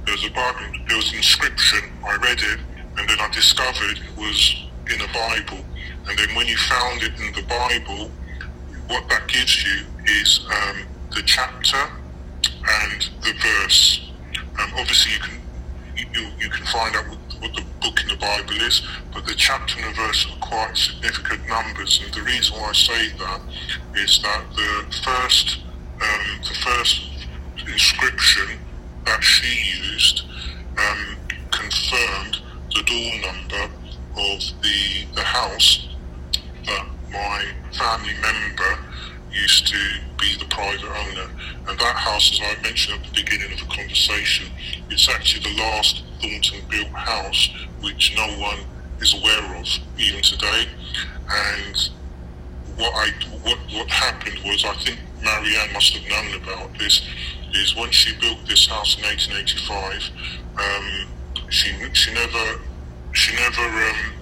there 0.08 0.16
was 0.16 0.24
a 0.24 0.30
Bible, 0.30 0.78
there 0.88 0.96
was 0.96 1.10
an 1.10 1.18
inscription. 1.18 1.80
I 2.02 2.16
read 2.16 2.40
it, 2.40 2.58
and 2.96 3.06
then 3.06 3.20
I 3.20 3.28
discovered 3.28 3.98
it 3.98 4.16
was 4.16 4.64
in 4.88 5.02
a 5.02 5.12
Bible. 5.12 5.62
And 6.08 6.18
then 6.18 6.34
when 6.34 6.46
you 6.46 6.56
found 6.56 7.02
it 7.02 7.12
in 7.20 7.30
the 7.34 7.42
Bible, 7.42 8.10
what 8.86 9.06
that 9.10 9.28
gives 9.28 9.62
you 9.62 9.84
is 10.06 10.46
um, 10.48 10.86
the 11.14 11.20
chapter 11.26 11.76
and 11.76 13.10
the 13.20 13.34
verse. 13.36 14.10
Um, 14.58 14.72
obviously, 14.78 15.12
you 15.12 15.20
can 15.20 15.40
you, 16.14 16.30
you 16.40 16.48
can 16.48 16.64
find 16.64 16.96
out 16.96 17.06
what, 17.08 17.18
what, 17.42 17.52
the 17.52 17.64
book 17.82 18.00
in 18.00 18.08
the 18.08 18.16
Bible 18.16 18.54
is, 18.62 18.80
but 19.12 19.26
the 19.26 19.34
chapter 19.34 19.78
and 19.78 19.94
the 19.94 20.00
verse 20.00 20.26
are 20.32 20.38
quite 20.38 20.74
significant 20.74 21.46
numbers. 21.46 22.00
And 22.02 22.14
the 22.14 22.22
reason 22.22 22.56
why 22.56 22.70
I 22.70 22.72
say 22.72 23.08
that 23.18 23.40
is 23.94 24.22
that 24.22 24.44
the 24.56 25.02
first, 25.04 25.58
um, 26.00 26.40
the 26.40 26.54
first 26.54 27.02
inscription 27.66 28.58
that 29.08 29.24
she 29.24 29.80
used 29.94 30.22
um, 30.76 31.16
confirmed 31.50 32.38
the 32.74 32.82
door 32.84 33.32
number 33.32 33.64
of 34.16 34.40
the 34.62 35.06
the 35.14 35.22
house 35.22 35.88
that 36.66 36.86
my 37.10 37.44
family 37.72 38.12
member 38.20 38.78
used 39.32 39.66
to 39.66 39.78
be 40.18 40.36
the 40.38 40.44
private 40.46 40.84
owner. 40.84 41.30
And 41.68 41.78
that 41.78 41.96
house, 41.96 42.32
as 42.32 42.40
I 42.40 42.62
mentioned 42.62 43.00
at 43.00 43.06
the 43.08 43.22
beginning 43.22 43.52
of 43.52 43.60
the 43.60 43.74
conversation, 43.74 44.50
it's 44.90 45.08
actually 45.08 45.54
the 45.54 45.58
last 45.62 46.04
Thornton 46.20 46.60
built 46.68 46.88
house 46.88 47.48
which 47.80 48.14
no 48.14 48.26
one 48.38 48.58
is 49.00 49.14
aware 49.14 49.56
of 49.56 49.66
even 49.96 50.22
today. 50.22 50.66
And 51.30 51.76
what 52.76 52.92
I 52.94 53.10
what 53.42 53.58
what 53.72 53.88
happened 53.88 54.38
was 54.44 54.64
I 54.66 54.74
think 54.74 54.98
Marianne 55.22 55.72
must 55.72 55.96
have 55.96 56.08
known 56.10 56.42
about 56.42 56.78
this. 56.78 57.02
Is 57.54 57.74
when 57.74 57.90
she 57.90 58.14
built 58.20 58.44
this 58.46 58.66
house 58.66 58.98
in 58.98 59.04
1885, 59.04 60.10
um, 60.58 61.08
she 61.48 61.72
she 61.94 62.12
never 62.12 62.60
she 63.12 63.34
never 63.36 63.62
um, 63.62 64.12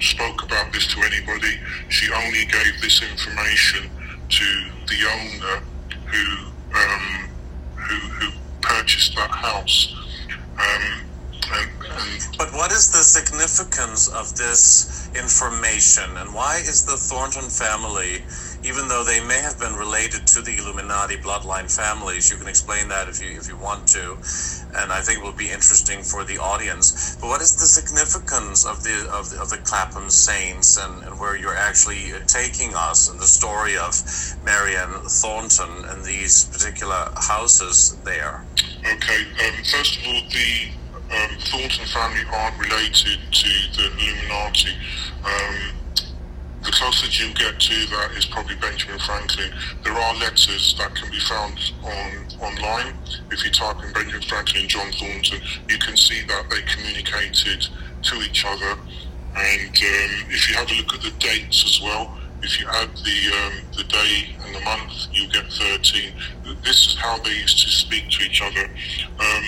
spoke 0.00 0.42
about 0.42 0.72
this 0.72 0.86
to 0.94 1.00
anybody. 1.00 1.58
She 1.88 2.12
only 2.12 2.44
gave 2.46 2.80
this 2.80 3.02
information 3.02 3.90
to 4.28 4.44
the 4.86 5.00
owner 5.08 5.62
who 6.06 6.50
um, 6.74 7.28
who, 7.74 7.96
who, 7.96 8.30
purchased 8.62 9.16
that 9.16 9.30
house. 9.30 9.96
Um, 10.58 11.00
and, 11.52 11.70
and 11.82 12.36
but 12.38 12.52
what 12.52 12.70
is 12.70 12.90
the 12.90 13.02
significance 13.02 14.06
of 14.08 14.36
this 14.36 15.10
information, 15.16 16.16
and 16.18 16.32
why 16.34 16.56
is 16.58 16.84
the 16.84 16.96
Thornton 16.96 17.48
family, 17.50 18.22
even 18.62 18.88
though 18.88 19.04
they 19.04 19.24
may 19.24 19.40
have 19.40 19.58
been 19.58 19.74
related 19.74 20.26
to 20.26 20.42
the 20.42 20.56
Illuminati 20.58 21.16
bloodline 21.16 21.74
families, 21.74 22.30
you 22.30 22.36
can 22.36 22.46
explain 22.46 22.88
that 22.88 23.08
if 23.08 23.22
you 23.22 23.36
if 23.38 23.48
you 23.48 23.56
want 23.56 23.86
to, 23.88 24.18
and 24.76 24.92
I 24.92 25.00
think 25.00 25.18
it 25.18 25.24
will 25.24 25.32
be 25.32 25.50
interesting 25.50 26.02
for 26.02 26.24
the 26.24 26.38
audience. 26.38 27.16
But 27.16 27.28
what 27.28 27.40
is 27.40 27.56
the 27.56 27.64
significance 27.64 28.66
of 28.66 28.82
the 28.82 29.08
of 29.12 29.32
of 29.40 29.48
the 29.48 29.58
Clapham 29.64 30.10
Saints 30.10 30.76
and, 30.76 31.02
and 31.04 31.18
where 31.18 31.36
you're 31.36 31.56
actually 31.56 32.12
taking 32.26 32.74
us 32.74 33.08
and 33.08 33.18
the 33.18 33.26
story 33.26 33.78
of 33.78 33.96
Marianne 34.44 35.08
Thornton 35.08 35.84
and 35.86 36.04
these 36.04 36.44
particular 36.44 37.10
houses 37.16 37.96
there? 38.04 38.44
Okay, 38.80 39.24
um, 39.46 39.64
first 39.64 39.98
of 39.98 40.06
all, 40.06 40.22
the 40.28 40.68
um, 41.16 41.30
Thornton 41.48 41.86
family 41.86 42.24
aren't 42.30 42.58
related 42.58 43.18
to 43.32 43.48
the 43.76 43.90
Illuminati. 43.98 44.76
Um, 45.24 45.79
closest 46.80 47.20
you 47.20 47.28
get 47.34 47.60
to 47.60 47.86
that 47.92 48.10
is 48.16 48.24
probably 48.24 48.56
Benjamin 48.56 48.98
Franklin. 49.00 49.52
There 49.84 49.92
are 49.92 50.14
letters 50.14 50.74
that 50.78 50.94
can 50.94 51.10
be 51.10 51.20
found 51.20 51.60
on 51.84 52.24
online. 52.40 52.94
If 53.30 53.44
you 53.44 53.50
type 53.50 53.84
in 53.84 53.92
Benjamin 53.92 54.22
Franklin, 54.22 54.62
and 54.62 54.70
John 54.70 54.90
Thornton, 54.92 55.42
you 55.68 55.76
can 55.76 55.94
see 55.94 56.22
that 56.24 56.48
they 56.48 56.62
communicated 56.62 57.68
to 58.04 58.14
each 58.22 58.46
other. 58.46 58.80
And 59.36 59.68
um, 59.68 60.12
if 60.32 60.48
you 60.48 60.56
have 60.56 60.70
a 60.70 60.74
look 60.74 60.94
at 60.94 61.02
the 61.02 61.12
dates 61.18 61.62
as 61.68 61.82
well, 61.82 62.16
if 62.42 62.58
you 62.58 62.66
add 62.66 62.88
the 62.96 63.18
um, 63.36 63.52
the 63.76 63.84
day 63.84 64.34
and 64.42 64.54
the 64.54 64.60
month, 64.60 65.08
you 65.12 65.28
get 65.28 65.52
13. 65.52 66.14
This 66.64 66.86
is 66.86 66.96
how 66.96 67.18
they 67.18 67.34
used 67.36 67.60
to 67.60 67.68
speak 67.68 68.08
to 68.08 68.24
each 68.24 68.40
other. 68.40 68.64
Um, 69.20 69.44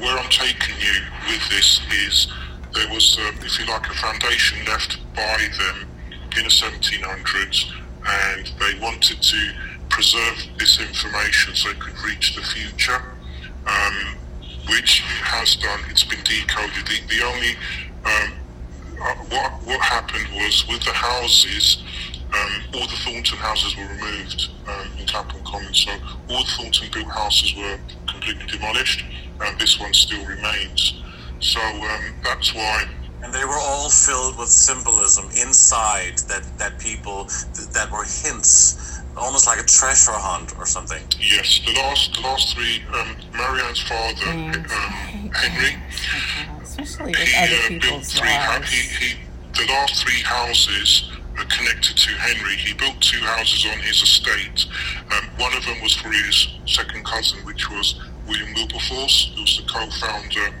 where 0.00 0.16
I'm 0.16 0.30
taking 0.30 0.76
you 0.80 0.96
with 1.28 1.46
this 1.50 1.78
is 1.92 2.32
there 2.72 2.88
was, 2.88 3.18
um, 3.18 3.34
if 3.44 3.58
you 3.60 3.66
like, 3.66 3.86
a 3.86 3.94
foundation 3.94 4.64
left 4.64 4.96
by 5.14 5.36
them 5.58 5.89
in 6.36 6.44
the 6.44 6.50
1700s, 6.50 7.72
and 8.06 8.50
they 8.58 8.78
wanted 8.80 9.22
to 9.22 9.52
preserve 9.88 10.38
this 10.58 10.80
information 10.80 11.54
so 11.54 11.70
it 11.70 11.80
could 11.80 11.98
reach 12.04 12.34
the 12.34 12.42
future, 12.42 13.02
um, 13.66 14.16
which 14.68 15.00
it 15.00 15.24
has 15.24 15.56
done. 15.56 15.80
It's 15.90 16.04
been 16.04 16.22
decoded. 16.24 16.86
The, 16.86 17.00
the 17.08 17.24
only 17.24 17.56
um, 18.04 18.32
uh, 19.02 19.14
what 19.28 19.52
what 19.64 19.80
happened 19.80 20.26
was 20.34 20.66
with 20.68 20.82
the 20.84 20.92
houses. 20.92 21.82
Um, 22.32 22.62
all 22.74 22.86
the 22.86 22.96
Thornton 23.04 23.38
houses 23.38 23.76
were 23.76 23.88
removed 23.88 24.50
um, 24.68 24.86
in 25.00 25.06
Clapham 25.06 25.42
Common, 25.44 25.74
so 25.74 25.90
all 26.30 26.44
the 26.44 26.50
Thornton 26.56 26.88
built 26.92 27.08
houses 27.08 27.56
were 27.56 27.76
completely 28.08 28.46
demolished, 28.46 29.04
and 29.40 29.58
this 29.58 29.80
one 29.80 29.92
still 29.92 30.24
remains. 30.24 31.02
So 31.40 31.58
um, 31.60 32.14
that's 32.22 32.54
why 32.54 32.86
and 33.22 33.32
they 33.32 33.44
were 33.44 33.58
all 33.58 33.90
filled 33.90 34.38
with 34.38 34.48
symbolism 34.48 35.26
inside 35.36 36.18
that, 36.28 36.42
that 36.58 36.78
people 36.78 37.24
that 37.72 37.88
were 37.92 38.04
hints 38.04 39.00
almost 39.16 39.46
like 39.46 39.58
a 39.58 39.64
treasure 39.64 40.12
hunt 40.12 40.56
or 40.58 40.66
something 40.66 41.02
yes 41.18 41.60
the 41.66 41.72
last 41.74 42.14
the 42.14 42.20
last 42.20 42.54
three 42.54 42.82
um, 42.94 43.16
marianne's 43.32 43.80
father 43.82 44.30
um, 44.30 45.30
henry 45.34 45.76
especially 46.62 47.10
with 47.12 47.34
other 47.36 47.54
uh, 47.54 47.68
people's 47.68 48.12
three, 48.12 48.28
hou- 48.28 48.60
lives. 48.60 48.70
he, 48.70 49.06
he, 49.06 49.16
the 49.54 49.66
last 49.72 50.02
three 50.02 50.22
houses 50.22 51.10
are 51.38 51.44
connected 51.44 51.96
to 51.96 52.10
Henry. 52.18 52.54
He 52.56 52.74
built 52.74 53.00
two 53.00 53.20
houses 53.20 53.66
on 53.70 53.78
his 53.80 54.02
estate. 54.02 54.66
Um, 55.10 55.28
one 55.38 55.54
of 55.56 55.64
them 55.64 55.80
was 55.82 55.94
for 55.94 56.10
his 56.10 56.48
second 56.66 57.04
cousin, 57.04 57.38
which 57.46 57.68
was 57.70 58.00
William 58.26 58.52
Wilberforce, 58.54 59.32
who 59.34 59.42
was 59.42 59.56
the 59.56 59.72
co-founder 59.72 60.54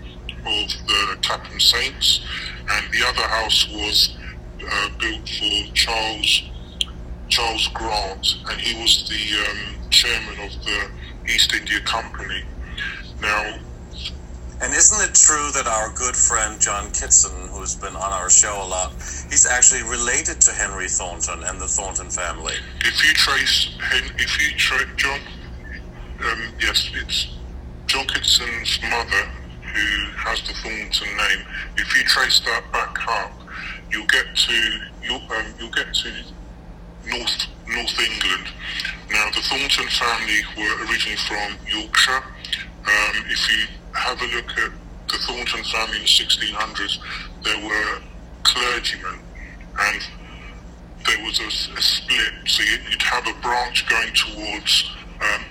of 0.46 0.86
the 0.86 1.18
Clapham 1.22 1.60
Saints, 1.60 2.20
and 2.70 2.92
the 2.92 3.06
other 3.06 3.22
house 3.28 3.68
was 3.72 4.16
uh, 4.62 4.88
built 4.98 5.28
for 5.28 5.74
Charles 5.74 6.42
Charles 7.28 7.68
Grant, 7.68 8.34
and 8.48 8.60
he 8.60 8.80
was 8.80 9.08
the 9.08 9.50
um, 9.50 9.90
chairman 9.90 10.40
of 10.40 10.52
the 10.64 10.90
East 11.32 11.54
India 11.54 11.80
Company. 11.80 12.42
Now, 13.22 13.58
And 14.62 14.74
isn't 14.74 15.00
it 15.08 15.14
true 15.14 15.50
that 15.52 15.66
our 15.66 15.90
good 15.94 16.16
friend 16.16 16.60
John 16.60 16.90
Kitson, 16.90 17.48
who's 17.48 17.76
been 17.76 17.94
on 17.94 18.12
our 18.12 18.28
show 18.28 18.52
a 18.62 18.66
lot, 18.66 18.92
he's 19.30 19.46
actually 19.46 19.84
related 19.84 20.40
to 20.42 20.50
Henry 20.52 20.88
Thornton 20.88 21.44
and 21.44 21.60
the 21.60 21.68
Thornton 21.68 22.10
family? 22.10 22.54
if 22.80 22.96
you 23.06 23.12
trace 23.14 23.70
Hen- 23.80 24.12
if 24.18 24.30
you 24.42 24.56
trace 24.58 24.88
John, 24.96 25.20
um, 26.26 26.52
yes, 26.60 26.90
it's 26.94 27.28
John 27.86 28.06
Kitson's 28.06 28.78
mother 28.90 29.30
who 29.74 30.10
has 30.16 30.40
the 30.42 30.54
Thornton 30.54 31.16
name. 31.16 31.46
If 31.76 31.96
you 31.96 32.04
trace 32.04 32.40
that 32.40 32.70
back 32.72 32.96
up, 33.08 33.32
you'll 33.90 34.06
get 34.06 34.26
to 34.34 34.80
you'll, 35.02 35.22
um, 35.32 35.46
you'll 35.58 35.70
get 35.70 35.92
to 35.94 36.08
North 37.06 37.46
North 37.68 37.98
England. 38.00 38.46
Now, 39.10 39.26
the 39.34 39.42
Thornton 39.42 39.88
family 39.88 40.40
were 40.56 40.84
originally 40.86 41.18
from 41.26 41.56
Yorkshire. 41.66 42.22
Um, 42.22 43.24
if 43.28 43.40
you 43.50 43.66
have 43.94 44.20
a 44.22 44.26
look 44.26 44.50
at 44.58 44.70
the 45.08 45.18
Thornton 45.26 45.64
family 45.64 45.96
in 45.96 46.02
the 46.02 46.08
1600s, 46.08 46.98
there 47.42 47.58
were 47.66 48.00
clergymen, 48.44 49.18
and 49.80 50.00
there 51.06 51.24
was 51.24 51.40
a, 51.40 51.46
a 51.78 51.82
split. 51.82 52.32
So 52.46 52.62
you- 52.62 52.78
you'd 52.90 53.02
have 53.02 53.26
a 53.26 53.34
branch 53.40 53.86
going 53.88 54.12
towards 54.14 54.90
um, 55.20 55.44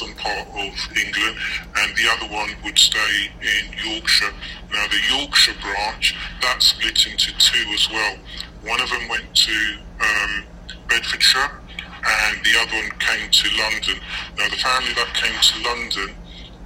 northern 0.00 0.16
part 0.16 0.48
of 0.48 0.96
England, 0.96 1.36
and 1.76 1.96
the 1.96 2.08
other 2.10 2.32
one 2.32 2.50
would 2.64 2.78
stay 2.78 3.30
in 3.40 3.92
Yorkshire. 3.92 4.32
Now, 4.72 4.86
the 4.88 5.16
Yorkshire 5.16 5.54
branch 5.60 6.14
that 6.42 6.62
split 6.62 7.06
into 7.06 7.32
two 7.38 7.68
as 7.72 7.88
well. 7.90 8.16
One 8.64 8.80
of 8.80 8.90
them 8.90 9.08
went 9.08 9.34
to 9.34 9.78
um, 10.00 10.44
Bedfordshire, 10.88 11.50
and 11.82 12.44
the 12.44 12.58
other 12.60 12.76
one 12.76 12.98
came 12.98 13.30
to 13.30 13.48
London. 13.58 14.00
Now, 14.36 14.48
the 14.48 14.56
family 14.56 14.92
that 14.94 15.14
came 15.14 15.40
to 15.40 15.68
London, 15.68 16.14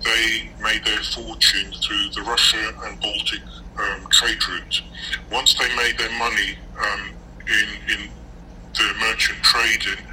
they 0.05 0.51
made 0.63 0.85
their 0.85 1.03
fortune 1.03 1.73
through 1.81 2.11
the 2.15 2.23
Russia 2.23 2.75
and 2.85 3.01
Baltic 3.01 3.41
um, 3.79 4.07
trade 4.11 4.49
route. 4.49 4.83
Once 5.31 5.55
they 5.55 5.75
made 5.77 5.97
their 5.99 6.13
money 6.19 6.59
um, 6.79 7.11
in 7.47 7.95
in 7.95 8.11
the 8.75 8.95
merchant 9.01 9.43
trading, 9.43 10.05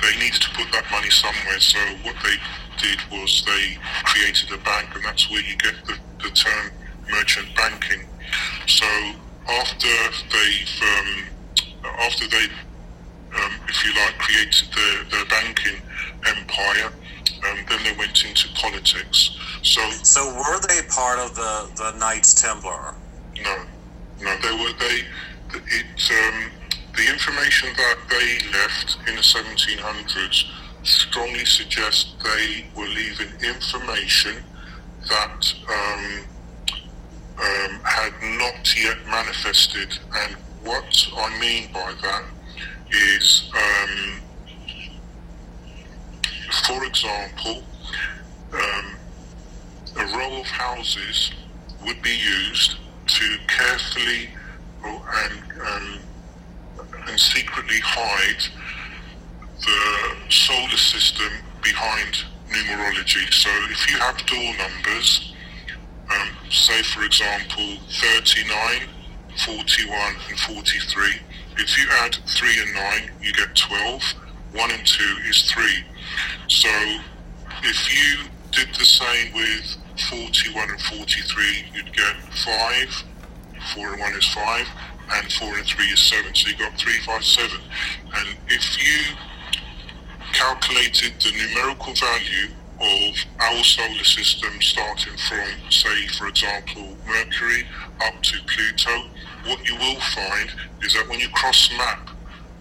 they 0.00 0.14
needed 0.18 0.40
to 0.42 0.50
put 0.50 0.70
that 0.72 0.84
money 0.90 1.10
somewhere. 1.10 1.60
So 1.60 1.78
what 2.02 2.16
they 2.22 2.36
did 2.80 2.98
was 3.10 3.42
they 3.46 3.78
created 4.04 4.52
a 4.52 4.58
bank, 4.58 4.94
and 4.94 5.04
that's 5.04 5.30
where 5.30 5.40
you 5.40 5.56
get 5.56 5.74
the, 5.86 5.96
the 6.22 6.30
term 6.30 6.70
merchant 7.10 7.48
banking. 7.56 8.06
So 8.66 8.86
after 9.48 9.88
they've 10.30 10.82
um, 10.82 11.88
after 12.00 12.26
they 12.28 12.46
um, 13.34 13.52
if 13.68 13.84
you 13.84 13.92
like, 13.94 14.18
created 14.18 14.68
their, 14.74 15.04
their 15.10 15.24
banking 15.26 15.80
empire. 16.26 16.92
Um, 17.48 17.58
then 17.68 17.82
they 17.82 17.96
went 17.98 18.24
into 18.24 18.48
politics. 18.54 19.36
So 19.62 19.80
So 20.02 20.34
were 20.34 20.60
they 20.68 20.82
part 20.88 21.18
of 21.18 21.34
the, 21.34 21.70
the 21.76 21.98
Knights 21.98 22.40
Templar? 22.40 22.94
no, 23.42 23.56
no, 24.20 24.36
they 24.38 24.52
were 24.52 24.72
they. 24.78 25.04
It 25.54 26.10
um, 26.10 26.50
the 26.94 27.08
information 27.08 27.70
that 27.76 27.96
they 28.10 28.38
left 28.52 28.98
in 29.08 29.16
the 29.16 29.22
1700s 29.22 30.44
strongly 30.82 31.44
suggests 31.44 32.14
they 32.22 32.66
were 32.76 32.88
leaving 32.88 33.28
information 33.42 34.42
that 35.08 35.54
um, 35.68 36.24
um, 37.38 37.80
had 37.82 38.12
not 38.22 38.76
yet 38.76 38.98
manifested. 39.06 39.98
And 40.14 40.36
what 40.62 41.08
I 41.16 41.38
mean 41.40 41.72
by 41.72 41.94
that 42.02 42.24
is, 42.90 43.50
um, 43.54 44.20
for 46.66 46.84
example, 46.84 47.62
um, 48.52 48.96
a 49.98 50.04
row 50.18 50.40
of 50.40 50.46
houses 50.46 51.32
would 51.86 52.02
be 52.02 52.16
used 52.16 52.76
to 53.06 53.38
carefully 53.48 54.28
and 54.84 55.42
um, 55.60 55.98
and 57.08 57.18
secretly 57.18 57.80
hide 57.80 58.42
the 59.60 60.30
solar 60.30 60.76
system 60.76 61.32
behind 61.62 62.24
numerology. 62.50 63.32
So 63.32 63.50
if 63.70 63.90
you 63.90 63.98
have 63.98 64.16
door 64.26 64.52
numbers, 64.58 65.32
um, 66.10 66.28
say 66.50 66.82
for 66.82 67.04
example 67.04 67.78
39, 67.88 68.88
41 69.46 70.14
and 70.28 70.38
43, 70.38 71.04
if 71.58 71.78
you 71.78 71.86
add 72.02 72.16
3 72.26 72.48
and 72.62 72.74
9, 72.74 73.10
you 73.22 73.32
get 73.32 73.54
12. 73.54 74.02
1 74.54 74.70
and 74.70 74.86
2 74.86 75.04
is 75.28 75.50
3. 75.50 75.64
So 76.48 76.68
if 77.62 77.92
you 77.92 78.28
did 78.50 78.74
the 78.74 78.84
same 78.84 79.32
with 79.34 79.76
41 80.10 80.70
and 80.70 80.80
43, 80.80 81.64
you'd 81.74 81.96
get 81.96 82.16
5. 82.44 83.04
4 83.74 83.92
and 83.92 84.00
1 84.00 84.12
is 84.14 84.28
5. 84.28 84.66
And 85.10 85.32
4 85.32 85.56
and 85.56 85.66
3 85.66 85.84
is 85.86 86.00
7. 86.00 86.34
So 86.34 86.48
you 86.50 86.56
got 86.56 86.78
3, 86.78 86.92
5, 87.00 87.24
7. 87.24 87.60
And 88.14 88.36
if 88.48 88.64
you 88.78 89.16
calculated 90.32 91.12
the 91.20 91.32
numerical 91.32 91.92
value 91.94 92.54
of 92.80 93.14
our 93.38 93.62
solar 93.62 94.04
system 94.04 94.50
starting 94.60 95.16
from, 95.28 95.70
say, 95.70 96.06
for 96.18 96.26
example, 96.26 96.96
Mercury 97.06 97.66
up 98.04 98.20
to 98.22 98.38
Pluto, 98.46 99.08
what 99.46 99.68
you 99.68 99.76
will 99.76 100.00
find 100.14 100.50
is 100.82 100.94
that 100.94 101.08
when 101.08 101.20
you 101.20 101.28
cross-map 101.30 102.08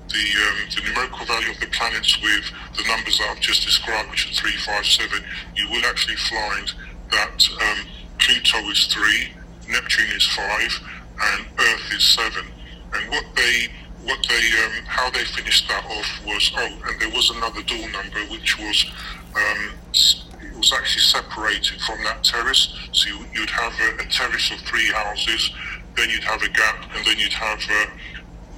the, 0.10 0.18
um, 0.18 0.58
the 0.76 0.82
numerical 0.88 1.26
value 1.26 1.52
of 1.52 1.60
the 1.60 1.68
planets 1.68 2.22
with 2.22 2.52
the 2.78 2.84
numbers 2.88 3.18
that 3.18 3.30
I've 3.32 3.40
just 3.40 3.66
described, 3.66 4.12
which 4.12 4.30
are 4.30 4.34
3, 4.34 4.52
5, 4.52 4.86
7, 4.86 5.24
you 5.56 5.70
will 5.70 5.86
actually 5.86 6.18
find 6.18 6.72
that 7.12 7.50
um, 7.62 7.88
Pluto 8.20 8.58
is 8.70 8.86
3, 8.88 9.34
Neptune 9.70 10.16
is 10.16 10.28
5, 10.28 11.01
and 11.20 11.46
Earth 11.60 11.94
is 11.94 12.04
7. 12.04 12.46
And 12.94 13.10
what 13.10 13.26
they 13.36 13.68
what 14.04 14.20
they 14.28 14.44
um, 14.66 14.86
how 14.86 15.10
they 15.12 15.24
finished 15.26 15.68
that 15.68 15.86
off 15.86 16.26
was 16.26 16.52
oh 16.58 16.82
and 16.88 17.00
there 17.00 17.12
was 17.12 17.30
another 17.30 17.62
door 17.62 17.88
number 17.92 18.20
which 18.32 18.58
was 18.58 18.92
um, 19.36 19.74
it 19.94 20.58
was 20.58 20.74
actually 20.74 21.02
separated 21.02 21.80
from 21.82 22.04
that 22.04 22.24
terrace. 22.24 22.76
So 22.92 23.10
you, 23.10 23.26
you'd 23.34 23.50
have 23.52 23.74
a, 23.80 24.02
a 24.02 24.06
terrace 24.10 24.52
of 24.52 24.60
three 24.62 24.88
houses 24.88 25.52
then 25.96 26.10
you'd 26.10 26.24
have 26.24 26.42
a 26.42 26.50
gap 26.50 26.90
and 26.96 27.06
then 27.06 27.18
you'd 27.18 27.34
have 27.34 27.60
uh, 27.70 27.86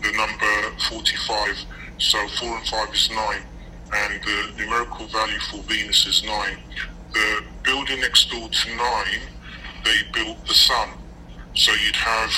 the 0.01 0.11
number 0.13 0.77
45 0.89 1.65
so 1.97 2.27
4 2.39 2.57
and 2.57 2.67
5 2.67 2.93
is 2.93 3.09
9 3.09 3.41
and 3.93 4.21
the 4.23 4.63
numerical 4.63 5.07
value 5.07 5.39
for 5.51 5.61
Venus 5.63 6.05
is 6.05 6.23
9 6.23 6.57
the 7.13 7.43
building 7.63 8.01
next 8.01 8.29
door 8.29 8.49
to 8.49 8.75
9 8.75 8.79
they 9.85 9.97
built 10.13 10.45
the 10.47 10.53
sun 10.53 10.89
so 11.55 11.71
you'd 11.73 11.95
have 11.95 12.31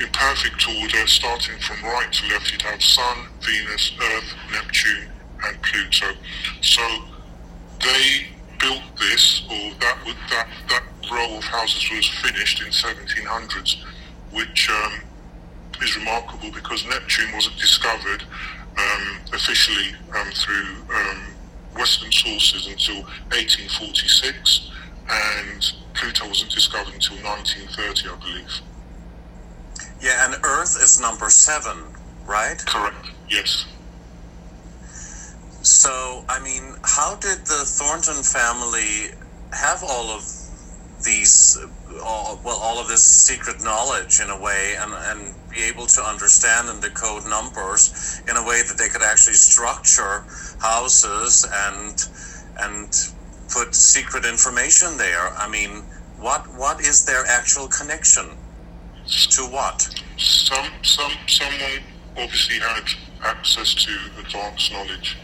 in 0.00 0.08
perfect 0.12 0.66
order, 0.66 1.06
starting 1.06 1.58
from 1.58 1.82
right 1.82 2.10
to 2.10 2.26
left, 2.28 2.50
you'd 2.52 2.62
have 2.62 2.82
Sun, 2.82 3.26
Venus, 3.42 3.92
Earth, 4.00 4.34
Neptune, 4.50 5.08
and 5.44 5.62
Pluto. 5.62 6.06
So 6.62 6.82
they 7.80 8.26
built 8.58 8.82
this, 8.98 9.42
or 9.50 9.74
that 9.80 9.98
that 10.30 10.48
that 10.68 10.82
row 11.10 11.36
of 11.36 11.44
houses 11.44 11.90
was 11.90 12.08
finished 12.22 12.62
in 12.62 12.68
1700s, 12.68 13.76
which 14.32 14.70
um, 14.70 15.00
is 15.82 15.96
remarkable 15.96 16.50
because 16.52 16.84
Neptune 16.86 17.32
wasn't 17.34 17.58
discovered 17.58 18.22
um, 18.78 19.18
officially 19.32 19.94
um, 20.16 20.30
through 20.32 20.94
um, 20.94 21.26
Western 21.76 22.12
sources 22.12 22.66
until 22.66 23.02
1846, 23.32 24.70
and 25.10 25.72
Pluto 26.00 26.28
wasn't 26.28 26.50
discovered 26.50 26.94
until 26.94 27.16
1930, 27.18 28.08
I 28.08 28.16
believe. 28.24 28.60
Yeah, 30.00 30.24
and 30.24 30.42
Earth 30.42 30.80
is 30.80 30.98
number 30.98 31.28
seven, 31.28 31.76
right? 32.24 32.56
Correct. 32.66 33.06
Yes. 33.28 33.66
So, 35.60 36.24
I 36.26 36.40
mean, 36.42 36.74
how 36.84 37.16
did 37.16 37.40
the 37.40 37.64
Thornton 37.66 38.22
family 38.22 39.12
have 39.52 39.84
all 39.84 40.08
of 40.08 40.22
these, 41.04 41.58
all, 42.02 42.40
well, 42.42 42.56
all 42.56 42.80
of 42.80 42.88
this 42.88 43.02
secret 43.02 43.62
knowledge 43.62 44.20
in 44.20 44.30
a 44.30 44.40
way, 44.40 44.76
and, 44.78 44.92
and 44.94 45.34
be 45.50 45.62
able 45.64 45.84
to 45.84 46.00
understand 46.00 46.70
and 46.70 46.80
decode 46.80 47.26
numbers 47.28 48.22
in 48.26 48.38
a 48.38 48.46
way 48.46 48.62
that 48.62 48.78
they 48.78 48.88
could 48.88 49.02
actually 49.02 49.34
structure 49.34 50.24
houses 50.60 51.46
and 51.68 52.08
and 52.58 53.12
put 53.52 53.74
secret 53.74 54.24
information 54.24 54.96
there? 54.96 55.28
I 55.36 55.48
mean, 55.48 55.82
What 56.18 56.42
what 56.54 56.80
is 56.80 57.04
their 57.06 57.24
actual 57.26 57.66
connection 57.68 58.26
to 59.34 59.42
what? 59.56 59.88
Some 60.18 60.68
some 60.82 61.12
someone 61.26 61.80
obviously 62.16 62.58
had 62.60 62.84
access 63.24 63.74
to 63.84 63.92
advanced 64.20 64.70
knowledge. 64.72 65.16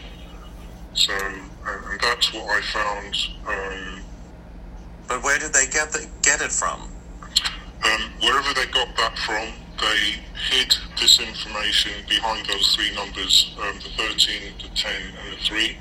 So 0.93 1.13
and, 1.13 1.49
and 1.91 1.99
that's 2.01 2.33
what 2.33 2.45
I 2.49 2.61
found. 2.73 3.15
Um, 3.47 4.01
But 5.07 5.23
where 5.23 5.37
did 5.39 5.53
they 5.53 5.67
get 5.67 5.91
the, 5.91 6.07
get 6.23 6.41
it 6.41 6.51
from? 6.51 6.79
um, 7.85 8.01
wherever 8.21 8.53
they 8.53 8.65
got 8.71 8.89
that 8.97 9.15
from, 9.19 9.53
they 9.79 9.99
hid 10.49 10.75
this 10.99 11.19
information 11.19 11.91
behind 12.09 12.45
those 12.47 12.75
three 12.75 12.93
numbers, 12.95 13.55
um, 13.61 13.75
the 13.77 13.89
13, 13.95 14.53
the 14.63 14.69
10, 14.75 14.91
and 15.23 15.33
the 15.33 15.37
3. 15.43 15.77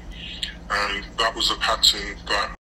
And 0.69 1.05
that 1.19 1.35
was 1.35 1.51
a 1.51 1.57
pattern 1.57 2.17
that 2.27 2.51